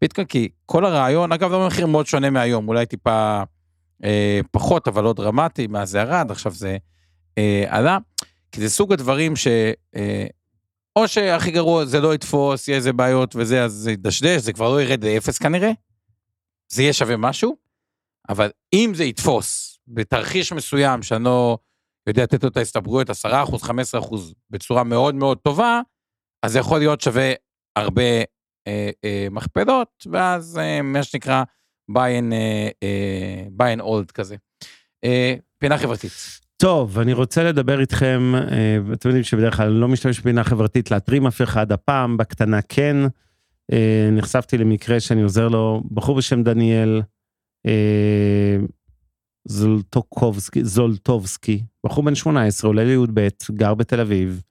[0.00, 3.42] ביטקוין, כי כל הרעיון, אגב, זה מחיר מאוד שונה מהיום, אולי טיפה
[4.04, 6.76] אה, פחות, אבל לא דרמטי, מאז זה ירד, עכשיו זה
[7.38, 7.98] אה, עלה,
[8.52, 9.46] כי זה סוג הדברים ש...
[9.96, 10.26] אה,
[10.96, 14.68] או שהכי גרוע זה לא יתפוס, יהיה איזה בעיות וזה, אז זה ידשדש, זה כבר
[14.70, 15.70] לא ירד לאפס כנראה,
[16.68, 17.63] זה יהיה שווה משהו,
[18.28, 21.58] אבל אם זה יתפוס בתרחיש מסוים שאני לא
[22.06, 24.16] יודע לתת לו את ההסתברויות 10%, 15%
[24.50, 25.80] בצורה מאוד מאוד טובה,
[26.42, 27.32] אז זה יכול להיות שווה
[27.76, 28.02] הרבה
[28.68, 31.42] אה, אה, מכפלות, ואז אה, מה שנקרא
[31.90, 34.36] buy and, אה, אה, buy old כזה.
[35.04, 36.12] אה, פינה חברתית.
[36.56, 40.90] טוב, אני רוצה לדבר איתכם, אה, אתם יודעים שבדרך כלל אני לא משתמש בבינה חברתית
[40.90, 42.96] להתרים אף אחד, הפעם בקטנה כן.
[43.72, 47.02] אה, נחשפתי למקרה שאני עוזר לו, בחור בשם דניאל
[49.48, 54.42] זולטוקובסקי, זולטובסקי, בחור בן 18, עולה לי"ב, גר בתל אביב,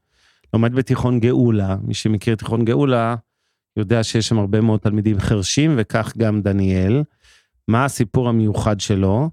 [0.54, 3.16] לומד בתיכון גאולה, מי שמכיר תיכון גאולה,
[3.78, 7.04] יודע שיש שם הרבה מאוד תלמידים חרשים, וכך גם דניאל.
[7.68, 9.30] מה הסיפור המיוחד שלו?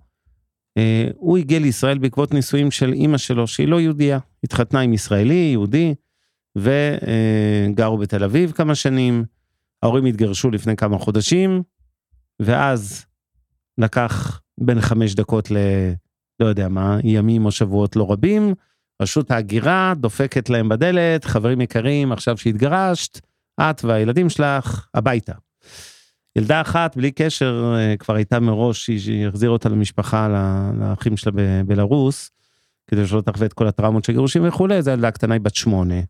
[0.78, 4.18] אה, הוא הגיע לישראל בעקבות נישואים של אימא שלו, שהיא לא יהודייה.
[4.44, 5.94] התחתנה עם ישראלי, יהודי,
[6.56, 9.24] וגרו בתל אביב כמה שנים.
[9.82, 11.62] ההורים התגרשו לפני כמה חודשים,
[12.40, 13.06] ואז
[13.80, 15.56] לקח בין חמש דקות ל...
[16.40, 18.54] לא יודע מה, ימים או שבועות לא רבים,
[19.02, 23.20] רשות ההגירה דופקת להם בדלת, חברים יקרים, עכשיו שהתגרשת,
[23.60, 25.32] את והילדים שלך הביתה.
[26.36, 30.28] ילדה אחת, בלי קשר, אה, כבר הייתה מראש, היא החזירה אותה למשפחה,
[30.78, 32.30] לאחים שלה בבלארוס,
[32.86, 36.00] כדי שלא תחווה את כל הטראומות של גירושים וכולי, זו ילדה קטנה, היא בת שמונה.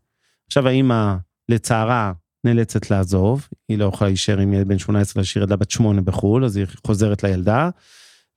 [0.47, 1.15] עכשיו האימא,
[1.49, 2.11] לצערה,
[2.43, 6.45] נאלצת לעזוב, היא לא יכולה להישאר עם ילד בן 18 להשאיר ילדה בת שמונה בחו"ל,
[6.45, 7.69] אז היא חוזרת לילדה.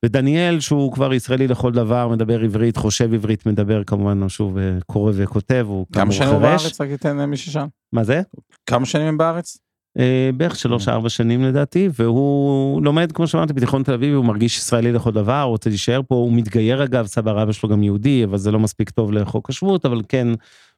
[0.05, 5.11] ודניאל, שהוא כבר ישראלי לכל דבר, מדבר עברית, חושב עברית, מדבר כמובן, שוב, אה, קורא
[5.15, 7.67] וכותב, הוא כמה שנים הוא בארץ, רק ייתן למי ששם?
[7.93, 8.21] מה זה?
[8.65, 9.57] כמה שנים הם בארץ?
[9.99, 14.57] אה, בערך שלוש ארבע שנים לדעתי, והוא לומד, כמו שאמרתי, בתיכון תל אביב, הוא מרגיש
[14.57, 18.23] ישראלי לכל דבר, הוא רוצה להישאר פה, הוא מתגייר אגב, סבא רבא שלו גם יהודי,
[18.23, 20.27] אבל זה לא מספיק טוב לחוק השבות, אבל כן,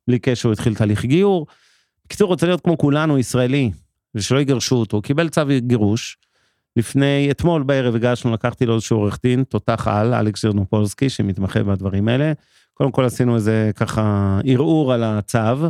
[0.08, 1.48] בלי קשר הוא התחיל תהליך גיור.
[2.08, 3.72] בקיצור, רוצה להיות כמו כולנו, ישראלי,
[4.16, 6.18] ושלא יגרשו אותו, הוא קיבל צו גירוש.
[6.76, 12.08] לפני, אתמול בערב הגשנו, לקחתי לו איזשהו עורך דין, תותח על, אלכס ז'רנופולסקי, שמתמחה בדברים
[12.08, 12.34] האלה.
[12.74, 15.70] קודם כל עשינו איזה ככה ערעור על הצו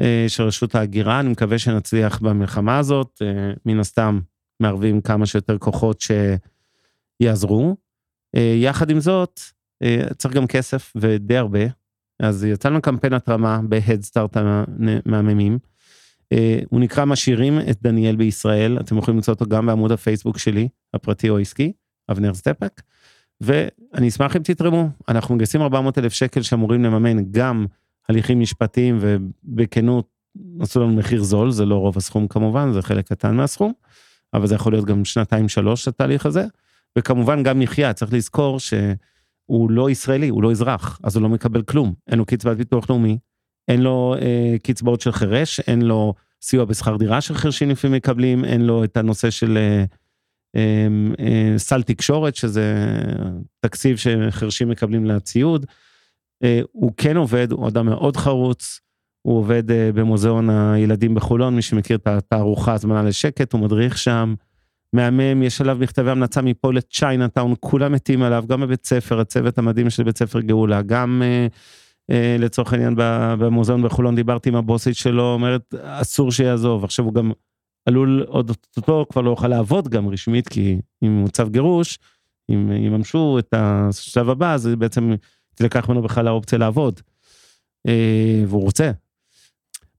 [0.00, 4.20] אה, של רשות ההגירה, אני מקווה שנצליח במלחמה הזאת, אה, מן הסתם
[4.60, 6.04] מערבים כמה שיותר כוחות
[7.20, 7.76] שיעזרו.
[8.36, 9.40] אה, יחד עם זאת,
[10.16, 11.60] צריך גם כסף ודי הרבה,
[12.20, 15.58] אז יצאנו קמפיין התרמה בהדסטארט המהממים.
[16.32, 20.68] אה, הוא נקרא משאירים את דניאל בישראל, אתם יכולים למצוא אותו גם בעמוד הפייסבוק שלי,
[20.94, 21.72] הפרטי או עסקי,
[22.10, 22.82] אבנר סטפאק.
[23.40, 27.66] ואני אשמח אם תתרמו, אנחנו מגייסים 400 אלף שקל שאמורים לממן גם
[28.08, 30.08] הליכים משפטיים ובכנות
[30.60, 33.72] עשו לנו מחיר זול, זה לא רוב הסכום כמובן, זה חלק קטן מהסכום,
[34.34, 36.46] אבל זה יכול להיות גם שנתיים שלוש התהליך הזה,
[36.98, 38.58] וכמובן גם מחיה, צריך לזכור
[39.46, 42.90] שהוא לא ישראלי, הוא לא אזרח, אז הוא לא מקבל כלום, אין לו קצבת ביטוח
[42.90, 43.18] לאומי,
[43.68, 48.60] אין לו אה, קצבאות של חירש, אין לו סיוע בשכר דירה שחירשים לפעמים מקבלים, אין
[48.60, 49.84] לו את הנושא של אה,
[50.56, 50.86] אה,
[51.20, 52.74] אה, סל תקשורת, שזה
[53.60, 55.66] תקציב שחירשים מקבלים לציוד.
[56.44, 58.80] אה, הוא כן עובד, הוא אדם מאוד חרוץ,
[59.22, 64.34] הוא עובד אה, במוזיאון הילדים בחולון, מי שמכיר את התערוכה הזמנה לשקט, הוא מדריך שם.
[64.94, 69.90] מהמם, יש עליו מכתבי המלצה מפה לצ'יינאטאון, כולם מתים עליו, גם בבית ספר, הצוות המדהים
[69.90, 71.46] של בית ספר גאולה, גם אה,
[72.10, 72.94] אה, לצורך העניין
[73.38, 77.32] במוזיאון בחולון דיברתי עם הבוסית שלו, אומרת אסור שיעזוב, עכשיו הוא גם
[77.86, 81.98] עלול עוד אותו כבר לא יוכל לעבוד גם רשמית, כי אם הוא צו גירוש,
[82.50, 85.14] אם יממשו את השלב הבא, אז בעצם
[85.54, 87.00] תלקח ממנו בכלל האופציה לעבוד.
[87.88, 88.90] אה, והוא רוצה.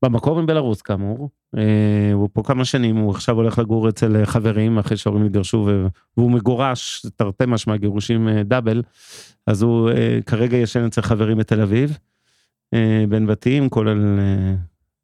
[0.06, 4.78] במקור עם בלרוס כאמור, אה, הוא פה כמה שנים, הוא עכשיו הולך לגור אצל חברים
[4.78, 5.70] אחרי שההורים התגרשו
[6.18, 8.82] והוא מגורש, תרתי משמע גירושים דאבל,
[9.48, 11.98] אז הוא אה, כרגע ישן אצל חברים בתל אביב,
[12.74, 14.56] אה, בן בתים, כולל אה,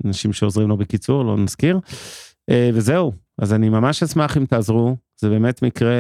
[0.06, 1.80] אנשים שעוזרים לו בקיצור, לא נזכיר.
[2.74, 5.96] וזהו, אז אני ממש אשמח אם תעזרו, זה באמת מקרה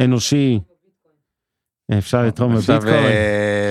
[0.00, 0.60] אנושי.
[1.98, 3.12] אפשר לתרום בביטקוין.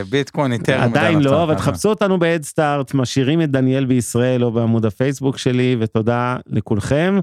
[0.09, 5.37] ביטקוין יותר עדיין לא, אבל תחפשו אותנו בהדסטארט, משאירים את דניאל בישראל או בעמוד הפייסבוק
[5.37, 7.19] שלי, ותודה לכולכם.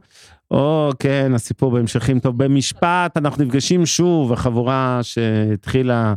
[0.51, 2.44] או כן, הסיפור בהמשכים טוב.
[2.44, 6.14] במשפט, אנחנו נפגשים שוב, החבורה שהתחילה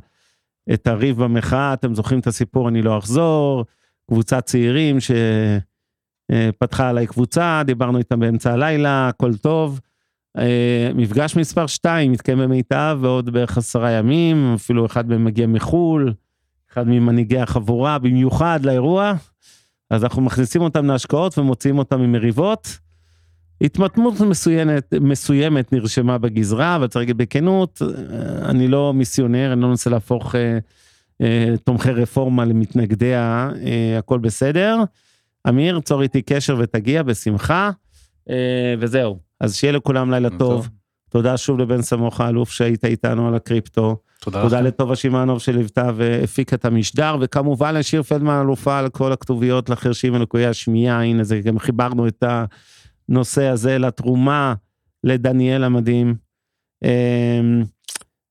[0.73, 3.65] את הריב במחאה, אתם זוכרים את הסיפור, אני לא אחזור,
[4.11, 4.97] קבוצת צעירים
[6.31, 9.79] שפתחה עליי קבוצה, דיברנו איתם באמצע הלילה, הכל טוב.
[10.37, 16.13] אה, מפגש מספר 2 מתקיים במיטב ועוד בערך עשרה ימים, אפילו אחד מהם מגיע מחו"ל,
[16.71, 19.13] אחד ממנהיגי החבורה, במיוחד לאירוע.
[19.89, 22.77] אז אנחנו מכניסים אותם להשקעות ומוציאים אותם ממריבות.
[23.61, 29.67] התמתמות מסוימת, מסוימת נרשמה בגזרה, אבל צריך להגיד בכנות, אה, אני לא מיסיונר, אני לא
[29.67, 30.59] מנסה להפוך אה,
[31.21, 34.77] אה, תומכי רפורמה למתנגדיה, אה, הכל בסדר.
[35.49, 37.71] אמיר, צור איתי קשר ותגיע בשמחה,
[38.29, 39.24] אה, וזהו.
[39.39, 40.37] אז שיהיה לכולם לילה טוב.
[40.39, 40.69] טוב.
[41.09, 43.97] תודה שוב לבן סמוך האלוף שהיית איתנו על הקריפטו.
[44.21, 44.61] תודה תודה.
[44.61, 50.45] לטובה שמענוב שליוותה והפיקה את המשדר, וכמובן לשיר פלדמן אלופה על כל הכתוביות לחרשים ולקויי
[50.45, 52.23] השמיעה, הנה זה גם חיברנו את
[53.09, 54.53] הנושא הזה לתרומה
[55.03, 56.15] לדניאל המדהים.
[56.83, 57.63] אמ,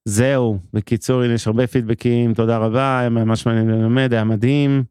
[0.05, 4.85] זהו, בקיצור, הנה יש הרבה פידבקים, תודה רבה, היה ממש מעניין ללמד, היה מדהים.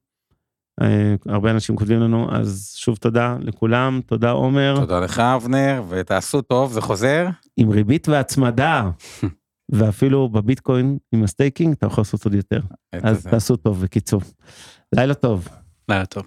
[0.81, 4.75] אה, הרבה אנשים כותבים לנו, אז שוב תודה לכולם, תודה עומר.
[4.79, 7.27] תודה לך, אבנר, ותעשו טוב, זה חוזר.
[7.57, 8.89] עם ריבית והצמדה,
[9.71, 12.59] ואפילו בביטקוין עם ה staking, אתה יכול לעשות עוד יותר.
[12.91, 14.21] אז תעשו טוב, בקיצור.
[14.95, 15.47] לילה טוב.
[15.89, 16.23] לילה טוב.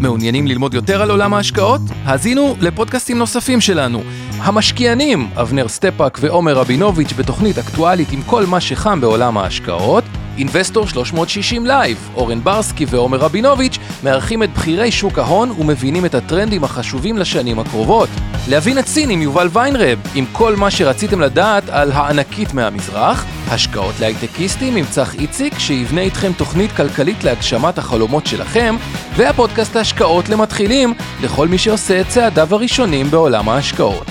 [0.00, 1.80] מעוניינים ללמוד יותר על עולם ההשקעות?
[2.04, 4.02] האזינו לפודקאסטים נוספים שלנו.
[4.38, 10.04] המשקיענים, אבנר סטפאק ועומר רבינוביץ' בתוכנית אקטואלית עם כל מה שחם בעולם ההשקעות.
[10.38, 16.64] Investor 360 Live, אורן ברסקי ועומר רבינוביץ' מארחים את בכירי שוק ההון ומבינים את הטרנדים
[16.64, 18.08] החשובים לשנים הקרובות.
[18.48, 23.26] להבין סין עם יובל ויינרב, עם כל מה שרציתם לדעת על הענקית מהמזרח.
[23.48, 28.26] השקעות להייטקיסטים עם צח איציק, שיבנה איתכם תוכנית כלכלית להגשמת החלומות
[28.56, 28.76] שלכם.
[29.16, 34.06] והפודקאסט ההשקעות למתחילים, לכל מי שעושה את צעדיו הראשונים בעולם ההשקעות.